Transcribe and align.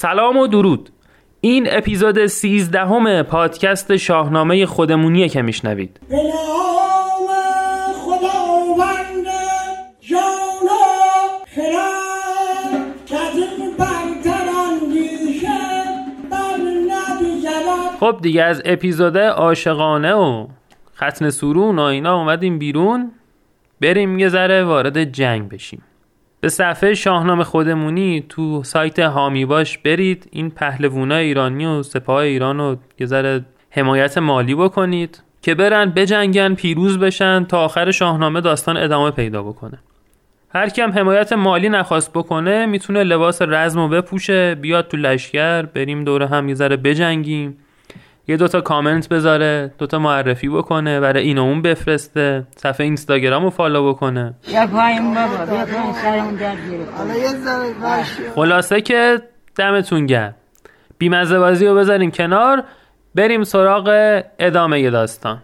سلام 0.00 0.36
و 0.36 0.46
درود. 0.46 0.90
این 1.40 1.66
اپیزود 1.70 2.26
سیزدهم 2.26 3.22
پادکست 3.22 3.96
شاهنامه 3.96 4.66
خودمونیه 4.66 5.28
که 5.28 5.42
میشنوید. 5.42 6.00
خب 18.00 18.18
دیگه 18.22 18.42
از 18.42 18.62
اپیزود 18.64 19.16
عاشقانه 19.18 20.14
و 20.14 20.46
ختن 20.96 21.30
سرون 21.30 21.78
و 21.78 21.82
اینا 21.82 22.16
اومدیم 22.16 22.58
بیرون. 22.58 23.12
بریم 23.80 24.18
یه 24.18 24.28
ذره 24.28 24.64
وارد 24.64 25.04
جنگ 25.04 25.48
بشیم. 25.48 25.82
به 26.48 26.52
صفحه 26.52 26.94
شاهنامه 26.94 27.44
خودمونی 27.44 28.24
تو 28.28 28.62
سایت 28.62 28.98
هامی 28.98 29.44
باش 29.44 29.78
برید. 29.78 30.28
این 30.32 30.50
پهلوانای 30.50 31.26
ایرانی 31.26 31.66
و 31.66 31.82
سپاه 31.82 32.16
ایران 32.16 32.58
رو 32.58 32.76
یه 32.98 33.06
ذره 33.06 33.44
حمایت 33.70 34.18
مالی 34.18 34.54
بکنید 34.54 35.22
که 35.42 35.54
برن 35.54 35.90
بجنگن 35.90 36.54
پیروز 36.54 36.98
بشن 36.98 37.44
تا 37.44 37.64
آخر 37.64 37.90
شاهنامه 37.90 38.40
داستان 38.40 38.76
ادامه 38.76 39.10
پیدا 39.10 39.42
بکنه. 39.42 39.78
هر 40.54 40.68
کیم 40.68 40.90
حمایت 40.90 41.32
مالی 41.32 41.68
نخواست 41.68 42.12
بکنه 42.12 42.66
می‌تونه 42.66 43.04
لباس 43.04 43.42
رزم 43.42 43.80
رو 43.80 43.88
بپوشه 43.88 44.54
بیاد 44.54 44.88
تو 44.88 44.96
لشکر 44.96 45.62
بریم 45.62 46.04
دور 46.04 46.22
هم 46.22 46.48
یه 46.48 46.54
ذره 46.54 46.76
بجنگیم. 46.76 47.58
یه 48.28 48.36
دوتا 48.36 48.60
کامنت 48.60 49.08
بذاره 49.08 49.72
دوتا 49.78 49.98
معرفی 49.98 50.48
بکنه 50.48 51.00
برای 51.00 51.22
این 51.22 51.38
و 51.38 51.42
اون 51.42 51.62
بفرسته 51.62 52.46
صفحه 52.56 52.84
اینستاگرام 52.84 53.44
رو 53.44 53.50
فالو 53.50 53.88
بکنه. 53.88 54.34
خلاصه 58.34 58.80
که 58.80 59.22
دمتون 59.56 60.06
گرم. 60.06 60.34
بیمزه 60.98 61.38
بازی 61.38 61.66
رو 61.66 61.74
بذارین 61.74 62.10
کنار. 62.10 62.64
بریم 63.14 63.44
سراغ 63.44 64.20
ادامه 64.38 64.90
داستان. 64.90 65.42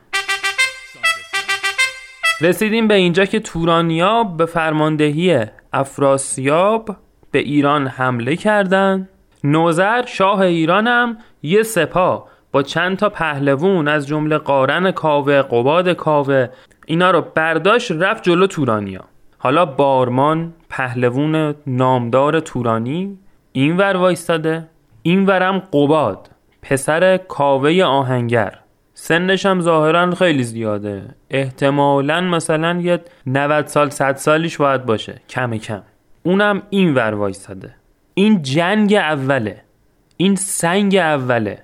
رسیدیم 2.40 2.88
به 2.88 2.94
اینجا 2.94 3.24
که 3.24 3.40
تورانیا 3.40 4.24
به 4.24 4.46
فرماندهی 4.46 5.46
افراسیاب 5.72 6.96
به 7.30 7.38
ایران 7.38 7.86
حمله 7.86 8.36
کردند. 8.36 9.08
نوذر 9.44 10.06
شاه 10.06 10.40
ایرانم 10.40 11.18
یه 11.42 11.62
سپاه. 11.62 12.33
با 12.54 12.62
چند 12.62 12.96
تا 12.96 13.08
پهلوون 13.08 13.88
از 13.88 14.06
جمله 14.06 14.38
قارن 14.38 14.90
کاوه 14.90 15.42
قباد 15.42 15.88
کاوه 15.88 16.48
اینا 16.86 17.10
رو 17.10 17.20
برداشت 17.34 17.92
رفت 17.92 18.22
جلو 18.22 18.46
تورانیا. 18.46 19.04
حالا 19.38 19.66
بارمان 19.66 20.52
پهلوون 20.70 21.54
نامدار 21.66 22.40
تورانی 22.40 23.18
این 23.52 23.76
ور 23.76 23.96
وایستاده 23.96 24.68
این 25.02 25.26
ورم 25.26 25.58
قباد 25.58 26.30
پسر 26.62 27.16
کاوه 27.16 27.82
آهنگر. 27.82 28.58
سنش 28.94 29.46
هم 29.46 29.60
ظاهرا 29.60 30.14
خیلی 30.14 30.42
زیاده. 30.42 31.02
احتمالا 31.30 32.20
مثلا 32.20 32.80
یه 32.80 33.00
90 33.26 33.66
سال 33.66 33.90
100 33.90 34.16
سالیش 34.16 34.56
باید 34.56 34.86
باشه 34.86 35.20
کم 35.28 35.56
کم. 35.56 35.82
اونم 36.22 36.62
این 36.70 36.94
ور 36.94 37.14
وایستاده. 37.14 37.74
این 38.14 38.42
جنگ 38.42 38.94
اوله. 38.94 39.60
این 40.16 40.34
سنگ 40.34 40.96
اوله. 40.96 41.63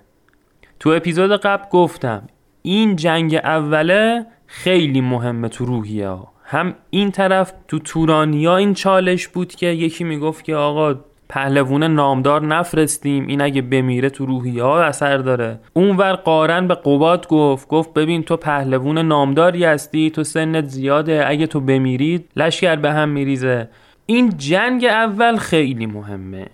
تو 0.81 0.91
اپیزود 0.91 1.33
قبل 1.33 1.65
گفتم 1.71 2.23
این 2.63 2.97
جنگ 2.97 3.35
اوله 3.35 4.27
خیلی 4.47 5.01
مهمه 5.01 5.49
تو 5.49 5.65
روحیه 5.65 6.09
ها. 6.09 6.33
هم 6.45 6.75
این 6.91 7.11
طرف 7.11 7.53
تو 7.69 7.79
تورانیا 7.79 8.57
این 8.57 8.75
چالش 8.75 9.29
بود 9.29 9.55
که 9.55 9.67
یکی 9.67 10.05
می‌گفت 10.05 10.45
که 10.45 10.55
آقا 10.55 10.95
پهلوون 11.29 11.83
نامدار 11.83 12.43
نفرستیم 12.47 13.27
این 13.27 13.41
اگه 13.41 13.63
بمیره 13.63 14.11
تو 14.11 14.27
روحیه 14.27 14.63
ها 14.63 14.83
اثر 14.83 15.17
داره. 15.17 15.61
اونور 15.75 16.13
قارن 16.13 16.69
به 16.69 16.75
قباد 16.75 17.29
گفت 17.29 17.69
گفت 17.69 17.95
ببین 17.95 18.23
تو 18.23 18.37
پهلوون 18.37 18.99
نامداری 18.99 19.65
هستی 19.65 20.11
تو 20.11 20.25
سنت 20.25 20.65
زیاده 20.65 21.25
اگه 21.27 21.47
تو 21.47 21.61
بمیرید 21.61 22.29
لشکر 22.37 22.77
به 22.77 22.93
هم 22.93 23.09
میریزه. 23.09 23.69
این 24.07 24.33
جنگ 24.37 24.85
اول 24.85 25.37
خیلی 25.37 25.87
مهمه 25.87 26.47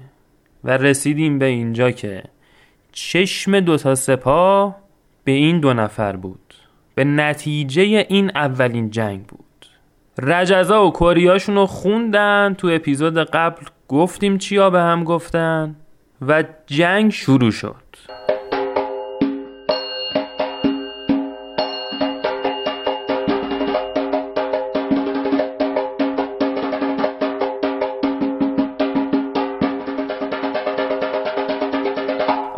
و 0.65 0.71
رسیدیم 0.71 1.39
به 1.39 1.45
اینجا 1.45 1.91
که 1.91 2.23
چشم 2.99 3.61
دوتا 3.61 3.95
سپاه 3.95 4.77
به 5.25 5.33
این 5.33 5.61
دو 5.61 5.75
نفر 5.75 6.17
بود. 6.17 6.55
به 6.95 7.05
نتیجه 7.05 8.07
این 8.09 8.31
اولین 8.35 8.91
جنگ 8.91 9.27
بود. 9.27 9.67
رجزا 10.23 10.87
و 10.87 10.93
کوریاشون 10.93 11.55
رو 11.55 11.67
خوندن 11.67 12.55
تو 12.59 12.69
اپیزود 12.73 13.19
قبل 13.19 13.67
گفتیم 13.89 14.39
چیا 14.39 14.71
به 14.71 14.81
هم 14.81 15.05
گفتن 15.05 15.77
و 16.29 16.45
جنگ 16.67 17.13
شروع 17.13 17.51
شد. 17.51 17.86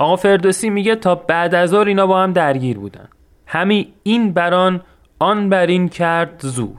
آقا 0.09 0.17
فردوسی 0.17 0.71
میگه 0.71 0.95
تا 0.95 1.15
بعد 1.15 1.55
از 1.55 1.71
ظهر 1.71 1.87
اینا 1.89 2.07
با 2.07 2.23
هم 2.23 2.33
درگیر 2.33 2.79
بودن. 2.79 3.09
همین 3.47 3.87
این 4.03 4.33
بران 4.33 4.81
آن 5.19 5.49
بر 5.49 5.67
این 5.67 5.89
کرد 5.89 6.41
زور. 6.41 6.77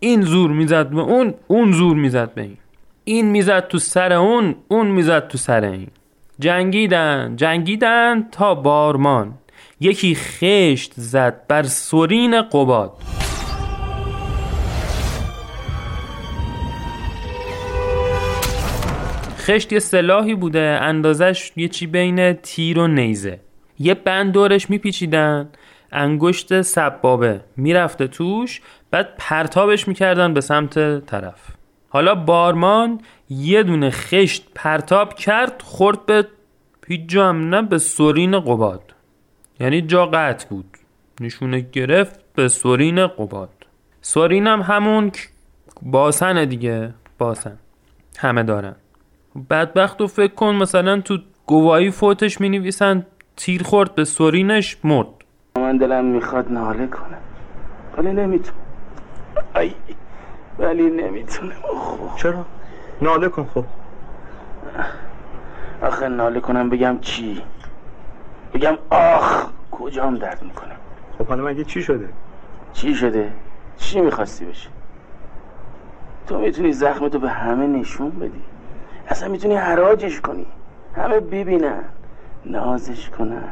این 0.00 0.22
زور 0.22 0.50
می‌زد 0.50 0.90
به 0.90 1.00
اون 1.00 1.34
اون 1.46 1.72
زور 1.72 1.96
می‌زد 1.96 2.34
به 2.34 2.42
این. 2.42 2.56
این 3.04 3.26
می‌زد 3.26 3.68
تو 3.68 3.78
سر 3.78 4.12
اون 4.12 4.54
اون 4.68 4.86
می‌زد 4.86 5.28
تو 5.28 5.38
سر 5.38 5.64
این. 5.64 5.88
جنگیدن 6.38 7.32
جنگیدن 7.36 8.28
تا 8.32 8.54
بارمان. 8.54 9.34
یکی 9.80 10.14
خشت 10.14 10.92
زد 10.96 11.46
بر 11.48 11.62
سرین 11.62 12.42
قباد. 12.42 12.92
خشت 19.46 19.72
یه 19.72 19.78
سلاحی 19.78 20.34
بوده 20.34 20.78
اندازش 20.82 21.52
یه 21.56 21.68
چی 21.68 21.86
بین 21.86 22.32
تیر 22.32 22.78
و 22.78 22.86
نیزه. 22.86 23.40
یه 23.78 23.94
بند 23.94 24.32
دورش 24.32 24.70
میپیچیدن 24.70 25.48
انگشت 25.92 26.62
سبابه 26.62 27.40
می‌رفته 27.56 28.06
توش 28.06 28.60
بعد 28.90 29.08
پرتابش 29.18 29.88
می‌کردن 29.88 30.34
به 30.34 30.40
سمت 30.40 31.06
طرف. 31.06 31.40
حالا 31.88 32.14
بارمان 32.14 33.00
یه 33.30 33.62
دونه 33.62 33.90
خشت 33.90 34.44
پرتاب 34.54 35.14
کرد 35.14 35.62
خورد 35.64 36.06
به 36.06 36.26
هیچ 36.88 37.00
جا 37.06 37.28
هم 37.28 37.54
نه 37.54 37.62
به 37.62 37.78
سرین 37.78 38.40
قباد. 38.40 38.94
یعنی 39.60 39.82
جا 39.82 40.06
قطع 40.06 40.48
بود. 40.48 40.76
نشونه 41.20 41.60
گرفت 41.60 42.20
به 42.34 42.48
سرین 42.48 43.06
قباد. 43.06 43.50
سرین 44.00 44.46
هم 44.46 44.60
همون 44.60 45.12
باسن 45.82 46.44
دیگه 46.44 46.94
باسن. 47.18 47.58
همه 48.18 48.42
دارن. 48.42 48.76
بدبخت 49.50 50.00
و 50.00 50.06
فکر 50.06 50.34
کن 50.34 50.54
مثلا 50.54 51.00
تو 51.00 51.18
گواهی 51.46 51.90
فوتش 51.90 52.40
می 52.40 52.48
نویسن 52.48 53.06
تیر 53.36 53.62
خورد 53.62 53.94
به 53.94 54.04
سرینش 54.04 54.78
مرد. 54.84 55.06
من 55.56 55.76
دلم 55.76 56.04
می‌خواد 56.04 56.52
ناله 56.52 56.86
کنم. 56.86 57.18
ولی 57.98 58.12
نمی‌تونم. 58.12 58.58
ای 59.56 59.72
ولی 60.58 60.90
نمی‌تونم. 60.90 61.52
چرا؟ 62.16 62.44
ناله 63.02 63.28
کن 63.28 63.44
خب. 63.54 63.64
آخه 65.82 66.08
ناله 66.08 66.40
کنم 66.40 66.70
بگم 66.70 66.98
چی؟ 67.00 67.42
بگم 68.54 68.78
آخ 68.90 69.46
کجام 69.70 70.14
درد 70.14 70.42
می‌کنه؟ 70.42 70.74
خب 71.18 71.26
حالا 71.26 71.44
مگه 71.44 71.64
چی 71.64 71.82
شده؟ 71.82 72.08
چی 72.72 72.94
شده؟ 72.94 73.32
چی 73.76 74.00
می‌خواستی 74.00 74.44
بشه؟ 74.44 74.68
تو 76.26 76.38
می‌تونی 76.38 76.72
زخمتو 76.72 77.18
به 77.18 77.28
همه 77.28 77.66
نشون 77.66 78.10
بدی. 78.10 78.42
اصلا 79.08 79.28
می‌تونی 79.28 79.54
حراجش 79.54 80.20
کنی. 80.20 80.46
همه 80.96 81.20
ببینن. 81.20 81.84
نازش 82.44 83.08
کنن. 83.08 83.44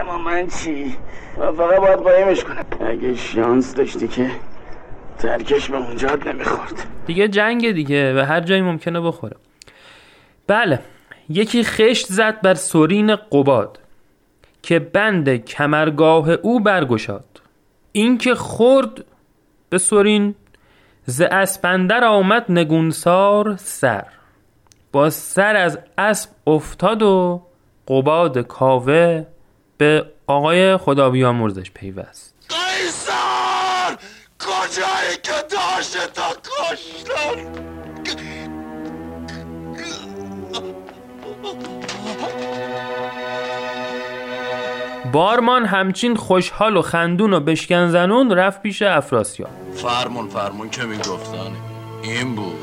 اما 0.00 0.18
من 0.18 0.46
چی؟ 0.46 0.96
من 1.38 1.52
فقط 1.52 1.80
باید 1.80 1.98
قایمش 1.98 2.44
کنم. 2.44 2.64
اگه 2.80 3.14
شانس 3.14 3.74
داشتی 3.74 4.08
که 4.08 4.30
ترکش 5.18 5.70
به 5.70 5.76
اونجا 5.76 6.18
نمی‌خورد. 6.26 6.86
دیگه 7.06 7.28
جنگ 7.28 7.72
دیگه 7.72 8.20
و 8.20 8.24
هر 8.24 8.40
جایی 8.40 8.62
ممکنه 8.62 9.00
بخوره. 9.00 9.36
بله 10.46 10.80
یکی 11.28 11.64
خشت 11.64 12.06
زد 12.06 12.40
بر 12.40 12.54
سورین 12.54 13.16
قباد 13.16 13.78
که 14.62 14.78
بند 14.78 15.44
کمرگاه 15.44 16.30
او 16.30 16.60
برگشاد. 16.60 17.24
اینکه 17.92 18.34
خورد 18.34 19.04
به 19.70 19.78
سورین 19.78 20.34
ز 21.06 21.20
اسپندر 21.20 22.04
آمد 22.04 22.44
نگونسار 22.48 23.56
سر. 23.56 24.06
با 24.92 25.10
سر 25.10 25.56
از 25.56 25.78
اسب 25.98 26.30
افتاد 26.46 27.02
و 27.02 27.42
قباد 27.88 28.38
کاوه 28.38 29.26
به 29.78 30.06
آقای 30.26 30.76
خدا 30.76 31.10
بیامرزش 31.10 31.70
پیوست. 31.70 32.34
قیصر 32.48 33.96
کجایی 34.40 35.16
که 35.22 35.32
داشته 35.50 36.06
تا 36.14 36.28
کشتن 36.44 37.83
بارمان 45.14 45.64
همچین 45.64 46.16
خوشحال 46.16 46.76
و 46.76 46.82
خندون 46.82 47.32
و 47.32 47.40
بشکن 47.40 47.88
زنون 47.88 48.30
رفت 48.32 48.62
پیش 48.62 48.82
افراسیاب. 48.82 49.50
فرمون 49.74 50.28
فرمون 50.28 50.70
که 50.70 50.82
می‌گفتن 50.82 51.52
این 52.02 52.34
بود. 52.34 52.58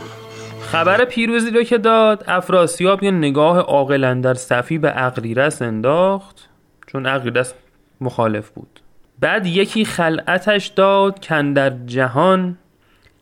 خبر 0.62 1.06
پیروزی 1.06 1.51
رو 1.51 1.63
که 1.63 1.77
داد 1.77 2.24
افراسیاب 2.27 3.03
یه 3.03 3.12
نگاه 3.12 3.59
عاقلا 3.59 4.13
در 4.13 4.33
صفی 4.33 4.77
به 4.77 5.03
اقریرس 5.03 5.62
انداخت 5.62 6.50
چون 6.88 7.06
اقریرس 7.06 7.53
مخالف 8.01 8.50
بود. 8.50 8.80
بعد 9.19 9.45
یکی 9.45 9.86
خلعتش 9.86 10.68
داد 10.68 11.25
کن 11.25 11.54
در 11.54 11.69
جهان 11.86 12.57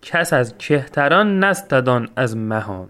کس 0.02 0.34
از 0.34 0.58
کهتران 0.58 1.40
نستدان 1.40 2.10
از 2.16 2.38
مهان. 2.38 2.90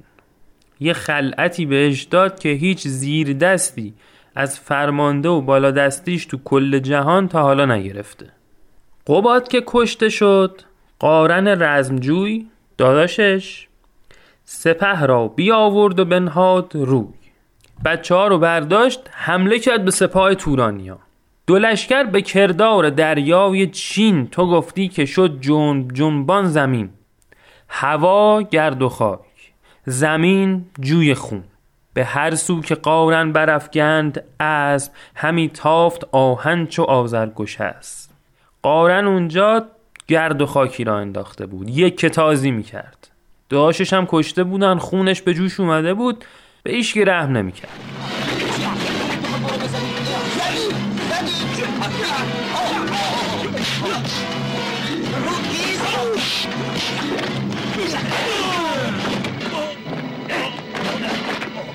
یه 0.79 0.93
خلعتی 0.93 1.65
بهش 1.65 2.03
داد 2.03 2.39
که 2.39 2.49
هیچ 2.49 2.87
زیر 2.87 3.33
دستی 3.33 3.93
از 4.39 4.59
فرمانده 4.59 5.29
و 5.29 5.41
بالا 5.41 5.71
دستیش 5.71 6.25
تو 6.25 6.37
کل 6.45 6.79
جهان 6.79 7.27
تا 7.27 7.41
حالا 7.41 7.65
نگرفته. 7.65 8.25
قباد 9.07 9.47
که 9.47 9.63
کشته 9.67 10.09
شد 10.09 10.61
قارن 10.99 11.47
رزمجوی 11.63 12.47
داداشش 12.77 13.67
سپه 14.43 15.05
را 15.05 15.27
بیاورد 15.27 15.99
و 15.99 16.05
بنهاد 16.05 16.71
روی. 16.75 17.13
بچه 17.85 18.15
ها 18.15 18.27
رو 18.27 18.37
برداشت 18.37 18.99
حمله 19.11 19.59
کرد 19.59 19.85
به 19.85 19.91
سپاه 19.91 20.35
تورانیا. 20.35 20.99
دو 21.47 21.59
لشکر 21.59 22.03
به 22.03 22.21
کردار 22.21 22.89
دریای 22.89 23.67
چین 23.67 24.27
تو 24.27 24.47
گفتی 24.47 24.87
که 24.87 25.05
شد 25.05 25.41
جنب 25.41 25.93
جنبان 25.93 26.45
زمین. 26.45 26.89
هوا 27.69 28.41
گرد 28.41 28.81
و 28.81 28.89
خاک 28.89 29.19
زمین 29.85 30.65
جوی 30.79 31.13
خون. 31.13 31.43
به 31.93 32.05
هر 32.05 32.35
سو 32.35 32.61
که 32.61 32.75
قارن 32.75 33.31
برافگند 33.31 34.23
اسب 34.39 34.91
همی 35.15 35.49
تافت 35.49 36.03
آهن 36.11 36.67
چو 36.67 36.83
آذرگوش 36.83 37.61
است. 37.61 38.13
قارن 38.61 39.07
اونجا 39.07 39.65
گرد 40.07 40.41
و 40.41 40.45
خاکی 40.45 40.83
را 40.83 40.97
انداخته 40.97 41.45
بود 41.45 41.69
یک 41.69 41.97
کتازی 41.97 42.51
می‌کرد. 42.51 43.07
داشش 43.49 43.93
هم 43.93 44.05
کشته 44.05 44.43
بودن 44.43 44.77
خونش 44.77 45.21
به 45.21 45.33
جوش 45.33 45.59
اومده 45.59 45.93
بود 45.93 46.25
به 46.63 46.75
ایشکی 46.75 47.05
رحم 47.05 47.37
نمی‌کرد. 47.37 47.79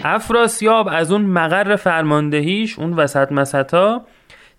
افراسیاب 0.04 0.88
از 0.92 1.12
اون 1.12 1.22
مقر 1.22 1.76
فرماندهیش 1.76 2.78
اون 2.78 2.92
وسط 2.92 3.32
مسطا 3.32 4.04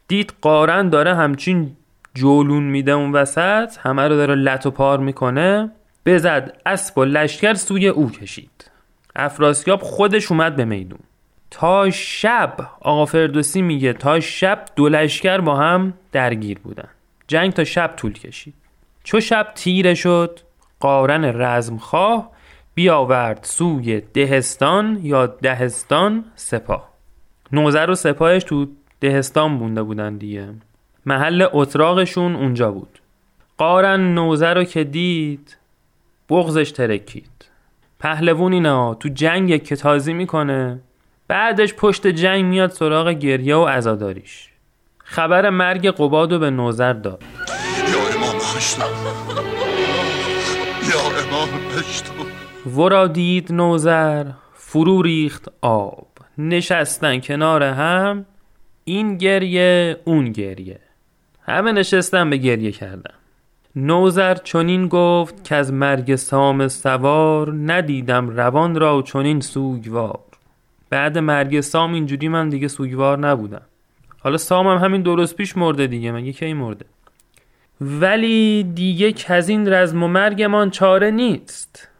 دید 0.07 0.33
قارن 0.42 0.89
داره 0.89 1.15
همچین 1.15 1.77
جولون 2.13 2.63
میده 2.63 2.92
اون 2.92 3.12
وسط 3.12 3.77
همه 3.77 4.07
رو 4.07 4.15
داره 4.15 4.36
لط 4.36 4.65
و 4.65 4.71
پار 4.71 5.00
می‌کنه. 5.00 5.71
بزد 6.06 6.57
اسب 6.65 6.97
و 6.97 7.06
لشکر 7.06 7.53
سوی 7.53 7.88
او 7.88 8.12
کشید. 8.12 8.71
افراسیاب 9.15 9.81
خودش 9.81 10.31
اومد 10.31 10.56
به 10.56 10.65
میدون. 10.65 11.00
تا 11.51 11.89
شب 11.89 12.57
آقا 12.81 13.06
فردوسی 13.06 13.62
میگه 13.62 13.94
تا 13.94 14.19
شب 14.19 14.65
دو 14.75 14.89
لشکر 14.89 15.38
با 15.38 15.56
هم 15.56 15.94
درگیر 16.12 16.59
بودن. 16.59 16.88
جنگ 17.27 17.53
تا 17.53 17.63
شب 17.63 17.94
طول 17.95 18.13
کشید. 18.13 18.53
چو 19.03 19.19
شب 19.19 19.51
تیره 19.56 19.94
شد 19.94 20.39
قارن 20.80 21.41
رزمخواه 21.41 22.35
بیاورد 22.75 23.39
سوی 23.44 24.01
دهستان 24.01 25.00
یا 25.04 25.25
دهستان 25.27 26.25
سپاه. 26.36 26.89
نوزر 27.51 27.89
و 27.89 27.95
سپاهش 27.95 28.44
تو 28.44 28.68
دهستان 29.01 29.57
بونده 29.57 29.83
بودن 29.83 30.18
دیگه. 30.18 30.54
محل 31.06 31.48
اتراقشون 31.54 32.36
اونجا 32.36 32.72
بود. 32.72 33.00
قارن 33.57 34.13
نوزر 34.13 34.54
رو 34.54 34.63
که 34.63 34.83
دید 34.83 35.57
بغزش 36.30 36.72
ترکید. 36.72 37.50
پهلوون 38.00 38.54
اینا 38.54 38.94
تو 38.94 39.10
جنگ 39.10 39.63
که 39.63 39.75
تازی 39.75 40.13
می‌کنه 40.13 40.80
بعدش 41.27 41.74
پشت 41.74 42.07
جنگ 42.07 42.45
میاد 42.45 42.69
سراغ 42.69 43.10
گریه 43.10 43.56
و 43.56 43.66
عزاداریش. 43.66 44.50
خبر 44.98 45.50
مرگ 45.50 45.88
قبادو 45.89 46.39
به 46.39 46.50
نوزر 46.50 46.94
داد. 46.94 47.24
یا 47.24 48.18
امام 48.18 48.36
هشتم 48.36 48.86
یا 50.89 51.00
امام 51.00 51.50
هشتم 51.77 52.13
ورا 52.65 53.07
دید 53.07 53.51
نوزر 53.51 54.25
فرو 54.53 55.01
ریخت 55.01 55.50
آب. 55.62 56.07
نشستن 56.38 57.19
کنار 57.19 57.63
هم 57.63 58.25
این 58.83 59.17
گریه 59.17 59.97
اون 60.06 60.31
گریه. 60.31 60.79
همه 61.41 61.71
نشستن 61.71 62.29
به 62.29 62.38
گریه 62.38 62.71
کردن. 62.71 63.13
نوزر 63.75 64.35
چنین 64.35 64.88
گفت 64.88 65.44
که 65.44 65.56
از 65.56 65.73
مرگ 65.73 66.15
سام 66.15 66.67
سوار 66.67 67.53
ندیدم 67.53 68.29
روان 68.29 68.75
را 68.75 69.01
چنین 69.01 69.39
سوگوار. 69.39 70.19
بعد 70.89 71.17
مرگ 71.17 71.62
سام 71.62 71.94
اینجوری 71.94 72.27
من 72.27 72.50
دیگه 72.50 72.67
سوگوار 72.67 73.17
نبودم. 73.17 73.62
حالا 74.19 74.38
سام 74.38 74.67
هم 74.67 74.77
همین 74.77 75.01
درست 75.01 75.35
پیش 75.35 75.57
مرده 75.57 75.88
دیگه 75.88 76.12
مگه 76.12 76.33
کی 76.33 76.53
مرده؟ 76.53 76.85
ولی 77.81 78.63
دیگه 78.63 79.12
که 79.12 79.33
از 79.33 79.50
این 79.50 79.73
رزم 79.73 80.03
و 80.03 80.07
مرگمان 80.07 80.69
چاره 80.69 81.12
نیست. 81.12 81.94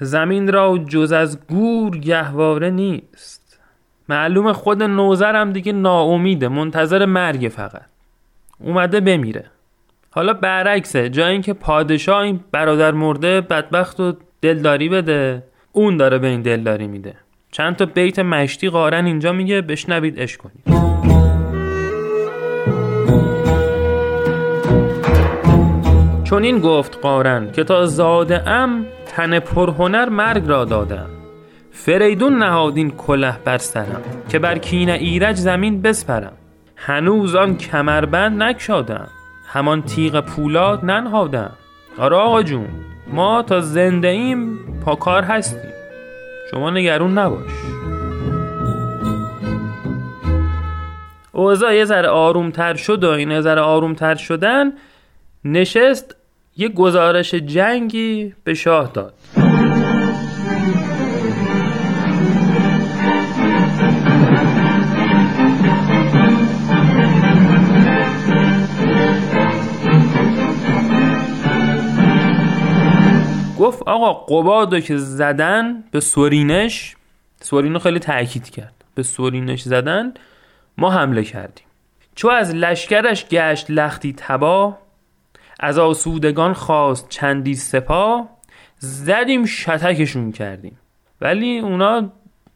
زمین 0.00 0.52
را 0.52 0.78
جز 0.78 1.12
از 1.12 1.46
گور 1.46 1.98
گهواره 1.98 2.70
نیست. 2.70 3.60
معلوم 4.08 4.52
خود 4.52 4.82
نوزرم 4.82 5.52
دیگه 5.52 5.72
ناامیده 5.72 6.48
منتظر 6.48 7.04
مرگ 7.04 7.48
فقط. 7.48 7.86
اومده 8.60 9.00
بمیره. 9.00 9.44
حالا 10.10 10.32
برعکسه 10.32 11.08
جای 11.08 11.32
اینکه 11.32 11.52
پادشاه 11.52 12.22
این 12.22 12.40
برادر 12.52 12.90
مرده 12.90 13.40
بدبخت 13.40 14.00
و 14.00 14.12
دلداری 14.42 14.88
بده 14.88 15.42
اون 15.72 15.96
داره 15.96 16.18
به 16.18 16.26
این 16.26 16.42
دلداری 16.42 16.86
میده. 16.86 17.14
چند 17.50 17.76
تا 17.76 17.86
بیت 17.86 18.18
مشتی 18.18 18.68
قارن 18.68 19.06
اینجا 19.06 19.32
میگه 19.32 19.60
بشنوید 19.60 20.20
اش 20.20 20.36
کنید. 20.36 20.88
چون 26.24 26.42
این 26.42 26.58
گفت 26.58 26.98
قارن 27.02 27.52
که 27.52 27.64
تا 27.64 27.86
زاده 27.86 28.48
ام 28.48 28.86
تن 29.18 29.38
پرهنر 29.40 30.08
مرگ 30.08 30.48
را 30.48 30.64
دادم. 30.64 31.10
فریدون 31.72 32.38
نهادین 32.38 32.90
کله 32.90 33.38
بر 33.44 33.58
سرم 33.58 34.02
که 34.28 34.38
بر 34.38 34.58
کین 34.58 34.90
ایرج 34.90 35.36
زمین 35.36 35.82
بسپرم. 35.82 36.32
هنوز 36.76 37.34
آن 37.34 37.56
کمربند 37.56 38.42
نکشادم 38.42 39.08
همان 39.46 39.82
تیغ 39.82 40.20
پولاد 40.20 40.84
ننهادم. 40.84 41.52
آره 41.98 42.16
آقا 42.16 42.42
جون 42.42 42.68
ما 43.12 43.42
تا 43.42 43.60
زنده 43.60 44.08
ایم 44.08 44.58
پاکار 44.84 45.22
هستیم. 45.22 45.72
شما 46.50 46.70
نگرون 46.70 47.18
نباش. 47.18 47.50
اوضاع 51.32 51.74
یه 51.74 51.84
ذره 51.84 52.08
آرومتر 52.08 52.74
شد 52.74 53.04
و 53.04 53.10
این 53.10 53.40
ذره 53.40 53.60
آرومتر 53.60 54.14
شدن 54.14 54.72
نشست 55.44 56.17
یه 56.60 56.68
گزارش 56.68 57.34
جنگی 57.34 58.34
به 58.44 58.54
شاه 58.54 58.90
داد. 58.94 59.14
گفت 73.58 73.82
آقا 73.82 74.12
قبادو 74.12 74.80
که 74.80 74.96
زدن 74.96 75.84
به 75.90 76.00
سورینش 76.00 76.96
سورینو 77.40 77.78
خیلی 77.78 77.98
تاکید 77.98 78.50
کرد. 78.50 78.74
به 78.94 79.02
سورینش 79.02 79.62
زدن 79.62 80.14
ما 80.78 80.90
حمله 80.90 81.24
کردیم. 81.24 81.64
چو 82.14 82.28
از 82.28 82.54
لشکرش 82.54 83.28
گشت 83.28 83.70
لختی 83.70 84.12
تبا 84.12 84.78
از 85.58 85.78
آسودگان 85.78 86.52
خواست 86.52 87.08
چندی 87.08 87.54
سپاه 87.54 88.28
زدیم 88.78 89.46
شتکشون 89.46 90.32
کردیم. 90.32 90.78
ولی 91.20 91.58
اونا 91.58 92.08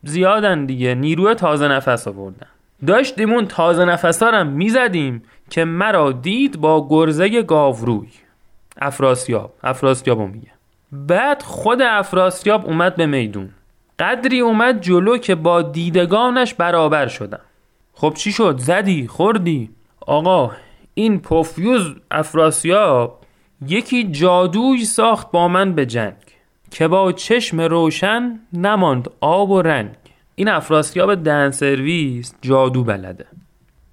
زیادن 0.03 0.67
دیگه 0.67 0.95
نیروی 0.95 1.35
تازه 1.35 1.69
نفس 1.69 2.09
آوردن. 2.09 2.47
داشتیم 2.87 3.33
اون 3.33 3.47
تازه 3.47 3.85
نفس 3.85 4.23
ها 4.23 4.45
می‌زدیم 4.45 5.23
که 5.51 5.65
مرا 5.65 6.13
دید 6.13 6.61
با 6.61 6.87
گرزه 6.91 7.43
گاوروی. 7.43 8.09
افراسیاب 8.81 9.55
افراسیابو 9.63 10.27
میگه. 10.27 10.51
بعد 10.93 11.43
خود 11.43 11.83
افراسیاب 11.83 12.67
اومد 12.67 12.97
به 12.97 13.07
میدون. 13.07 13.51
قدری 13.99 14.41
اومد 14.41 14.81
جلو 14.81 15.19
که 15.19 15.35
با 15.35 15.63
دیدگانش 15.63 16.55
برابر 16.55 17.07
شدم. 17.07 17.41
خب 17.95 18.15
چی 18.17 18.33
شد؟ 18.33 18.59
زدی؟ 18.59 19.07
خوردی؟ 19.07 19.71
آقا 20.01 20.51
این 20.95 21.21
پوفیوز 21.21 21.95
افراسیاب 22.11 23.19
یکی 23.69 24.05
جادوی 24.05 24.85
ساخت 24.85 25.31
با 25.31 25.49
من 25.49 25.73
به 25.73 25.87
جنگ 25.87 26.15
که 26.71 26.89
با 26.89 27.13
چشم 27.13 27.61
روشن 27.61 28.41
نماند 28.53 29.11
آب 29.21 29.51
و 29.51 29.63
رنگ. 29.63 29.95
این 30.35 30.49
افراسیاب 30.49 31.15
دن 31.15 31.51
سرویس 31.51 32.35
جادو 32.43 32.85
بلده. 32.85 33.27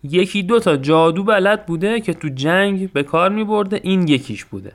یکی 0.03 0.43
دو 0.43 0.59
تا 0.59 0.77
جادو 0.77 1.23
بلد 1.23 1.65
بوده 1.65 1.99
که 1.99 2.13
تو 2.13 2.29
جنگ 2.29 2.91
به 2.93 3.03
کار 3.03 3.29
می 3.29 3.43
برده 3.43 3.79
این 3.83 4.07
یکیش 4.07 4.45
بوده 4.45 4.71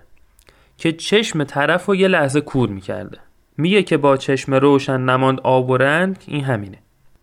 که 0.79 0.93
چشم 0.93 1.45
طرف 1.45 1.87
رو 1.87 1.95
یه 1.95 2.09
لحظه 2.09 2.41
کور 2.41 2.69
می‌کرده 2.69 3.19
میگه 3.57 3.83
که 3.83 3.97
با 3.97 4.17
چشم 4.17 4.55
روشن 4.55 5.01
نماند 5.01 5.41
آب 5.41 5.71
و 5.71 5.77
رنگ 5.77 6.17
این 6.27 6.45
همینه. 6.45 6.79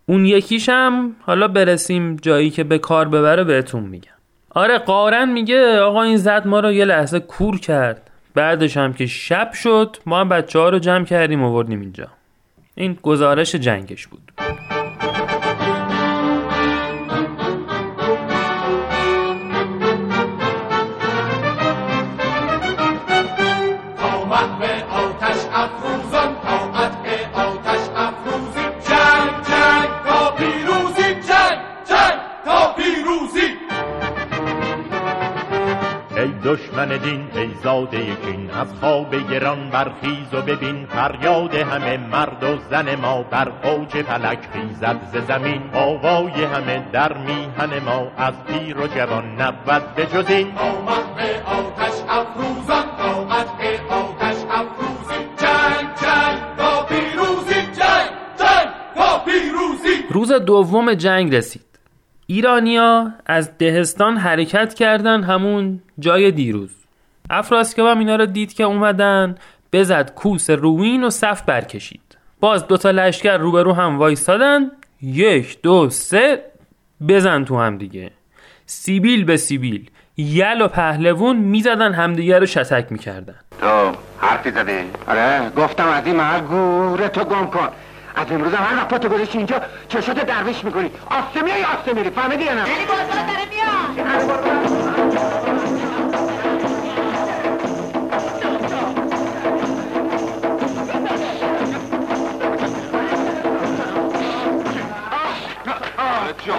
اون 0.06 0.26
یکیش 0.26 0.68
هم 0.68 1.16
حالا 1.20 1.48
برسیم 1.48 2.16
جایی 2.16 2.50
که 2.50 2.64
به 2.64 2.78
کار 2.78 3.08
ببره 3.08 3.44
بهتون 3.44 3.82
میگم. 3.82 4.12
آره 4.54 4.78
قارن 4.78 5.28
میگه 5.28 5.80
آقا 5.80 6.02
این 6.02 6.16
زد 6.16 6.46
ما 6.46 6.60
رو 6.60 6.72
یه 6.72 6.84
لحظه 6.84 7.20
کور 7.20 7.58
کرد. 7.58 8.10
بعدش 8.34 8.76
هم 8.76 8.92
که 8.92 9.06
شب 9.06 9.52
شد 9.52 9.96
ما 10.06 10.20
هم 10.20 10.28
بچه 10.28 10.58
ها 10.58 10.68
رو 10.68 10.78
جمع 10.78 11.04
کردیم 11.04 11.42
آوردیم 11.42 11.80
اینجا. 11.80 12.08
این 12.74 12.98
گزارش 13.02 13.54
جنگش 13.54 14.06
بود. 14.06 14.31
دشمن 36.82 36.96
دین 36.96 37.28
ای 37.34 37.50
زاده 37.62 38.16
کین 38.16 38.50
از 38.50 38.74
خواب 38.80 39.14
گران 39.30 39.70
برخیز 39.70 40.34
و 40.34 40.42
ببین 40.42 40.86
فریاد 40.86 41.54
همه 41.54 41.96
مرد 41.96 42.44
و 42.44 42.58
زن 42.70 42.94
ما 42.94 43.22
بر 43.22 43.52
اوج 43.64 44.02
فلک 44.02 44.38
خیزد 44.52 44.96
ز 45.12 45.16
زمین. 45.28 45.62
آوای 45.72 46.44
همه 46.44 46.86
در 46.92 47.12
میهن 47.18 47.78
ما 47.84 48.12
از 48.16 48.34
پیر 48.46 48.78
و 48.78 48.86
جوان 48.86 49.40
نبود 49.40 49.94
به 49.94 50.06
جز 50.06 50.30
این. 50.30 50.54
تا 50.54 50.80
محو 50.80 51.18
آتش 51.46 51.96
افروزان 52.08 52.84
تا 52.98 53.24
قطع 53.24 53.84
آتش 53.90 54.36
افروزی 54.50 55.20
جنگ 55.36 55.88
جنگ 56.02 56.38
تا 56.58 56.82
پیروزی 56.82 57.60
جنگ 57.62 58.10
جنگ 58.38 58.68
تا 58.94 59.18
پیروزی. 59.18 60.04
روز 60.10 60.32
دوم 60.32 60.94
جنگ 60.94 61.34
رسید. 61.34 61.71
ایرانیا 62.26 63.12
از 63.26 63.58
دهستان 63.58 64.16
حرکت 64.16 64.74
کردن 64.74 65.22
همون 65.22 65.82
جای 65.98 66.30
دیروز. 66.30 66.70
افراسیاب 67.30 67.88
هم 67.88 67.98
اینا 67.98 68.16
رو 68.16 68.26
دید 68.26 68.52
که 68.54 68.64
اومدن 68.64 69.34
بزد 69.72 70.14
کوس 70.14 70.50
روین 70.50 71.04
و 71.04 71.10
صف 71.10 71.42
برکشید. 71.42 72.18
باز 72.40 72.66
دوتا 72.66 72.90
لشکر 72.90 73.36
روبرو 73.36 73.72
هم 73.72 73.98
وایستادن. 73.98 74.70
یک 75.02 75.62
دو 75.62 75.90
سه 75.90 76.42
بزن 77.08 77.44
تو 77.44 77.60
هم 77.60 77.78
دیگه. 77.78 78.10
سیبیل 78.66 79.24
به 79.24 79.36
سیبیل. 79.36 79.90
یل 80.16 80.62
و 80.62 80.68
پهلوون 80.68 81.36
می‌زدن 81.36 81.92
همدیگه 81.92 82.38
رو 82.38 82.46
شتک 82.46 82.86
می‌کردن. 82.92 83.34
تو 83.60 83.92
حرفی 84.18 84.50
زدی؟ 84.50 84.78
آره 85.06 85.50
گفتم 85.56 85.88
از 85.88 86.06
این 86.06 86.16
محل 86.16 86.40
گوره 86.40 87.08
تو 87.08 87.24
گم 87.24 87.46
کن. 87.46 87.68
از 88.16 88.26
امروز 88.30 88.54
هم 88.54 88.64
هر 88.64 88.76
وقت 88.76 88.88
پاتو 88.88 89.08
گذاشتی 89.08 89.38
اینجا 89.38 89.60
چشات 89.88 90.26
درویش 90.26 90.64
می‌کنی. 90.64 90.90
آسته 91.10 91.42
میای 91.42 91.64
آسته 91.64 91.92
میری 91.92 92.10
فهمیدی 92.10 92.44
یا 92.44 92.54
نه؟ 92.54 92.60
علی 92.62 92.86
بازار 92.86 93.06
داره 93.06 93.48
میاد. 93.50 94.32
چی 106.44 106.50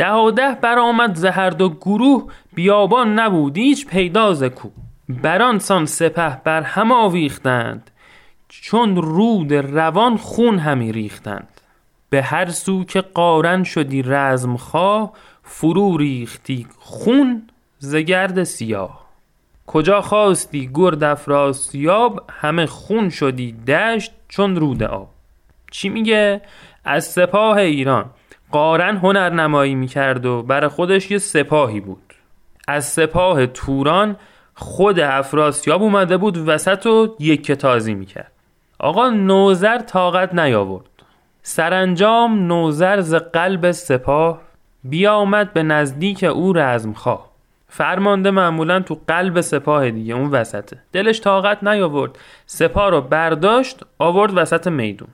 ده 0.00 0.12
و 0.12 0.30
ده 0.30 0.54
برآمد 0.54 1.14
ز 1.14 1.24
هر 1.24 1.50
دو 1.50 1.68
گروه 1.68 2.32
بیابان 2.54 3.18
نبود 3.18 3.58
هیچ 3.58 3.86
پیدا 3.86 4.32
ز 4.34 4.44
کو. 4.44 4.68
بران 5.08 5.58
سان 5.58 5.86
سپه 5.86 6.40
بر 6.44 6.62
هم 6.62 6.92
آویختند 6.92 7.90
چون 8.48 8.96
رود 8.96 9.52
روان 9.52 10.16
خون 10.16 10.58
همی 10.58 10.92
ریختند. 10.92 11.60
به 12.10 12.22
هر 12.22 12.50
سو 12.50 12.84
که 12.84 13.00
قارن 13.00 13.64
شدی 13.64 14.02
رزم 14.02 14.56
خواه 14.56 15.12
فرو 15.42 15.96
ریختی 15.96 16.66
خون 16.78 17.42
ز 17.78 17.96
گرد 17.96 18.44
سیاه. 18.44 19.06
کجا 19.66 20.00
خواستی 20.00 20.70
گرد 20.74 21.04
افراسیاب 21.04 22.24
همه 22.30 22.66
خون 22.66 23.08
شدی 23.08 23.52
دشت 23.52 24.12
چون 24.28 24.56
رود 24.56 24.82
آب. 24.82 25.08
چی 25.70 25.88
میگه؟ 25.88 26.40
از 26.84 27.04
سپاه 27.04 27.56
ایران. 27.56 28.10
قارن 28.52 28.96
هنر 28.96 29.30
نمایی 29.30 29.74
می‌کرد 29.74 30.26
و 30.26 30.42
برای 30.42 30.68
خودش 30.68 31.10
یه 31.10 31.18
سپاهی 31.18 31.80
بود. 31.80 32.14
از 32.68 32.84
سپاه 32.84 33.46
توران 33.46 34.16
خود 34.54 35.00
افراسیاب 35.00 35.82
اومده 35.82 36.16
بود 36.16 36.48
وسط 36.48 36.86
و 36.86 37.16
یک 37.18 37.52
تازی 37.52 37.94
می‌کرد. 37.94 38.32
آقا 38.78 39.10
نوزر 39.10 39.78
طاقت 39.78 40.34
نیاورد. 40.34 40.84
سرانجام 41.42 42.46
نوزر 42.46 43.00
ز 43.00 43.14
قلب 43.14 43.70
سپاه 43.70 44.40
بیامد 44.84 45.52
به 45.52 45.62
نزدیک 45.62 46.24
او 46.24 46.52
رزمخواه. 46.52 47.30
فرمانده 47.68 48.30
معمولا 48.30 48.80
تو 48.80 49.00
قلب 49.08 49.40
سپاه 49.40 49.90
دیگه 49.90 50.14
اون 50.14 50.30
وسطه. 50.30 50.78
دلش 50.92 51.20
طاقت 51.20 51.64
نیاورد. 51.64 52.18
سپاه 52.46 52.90
رو 52.90 53.00
برداشت 53.00 53.80
آورد 53.98 54.32
وسط 54.34 54.66
میدون. 54.66 55.08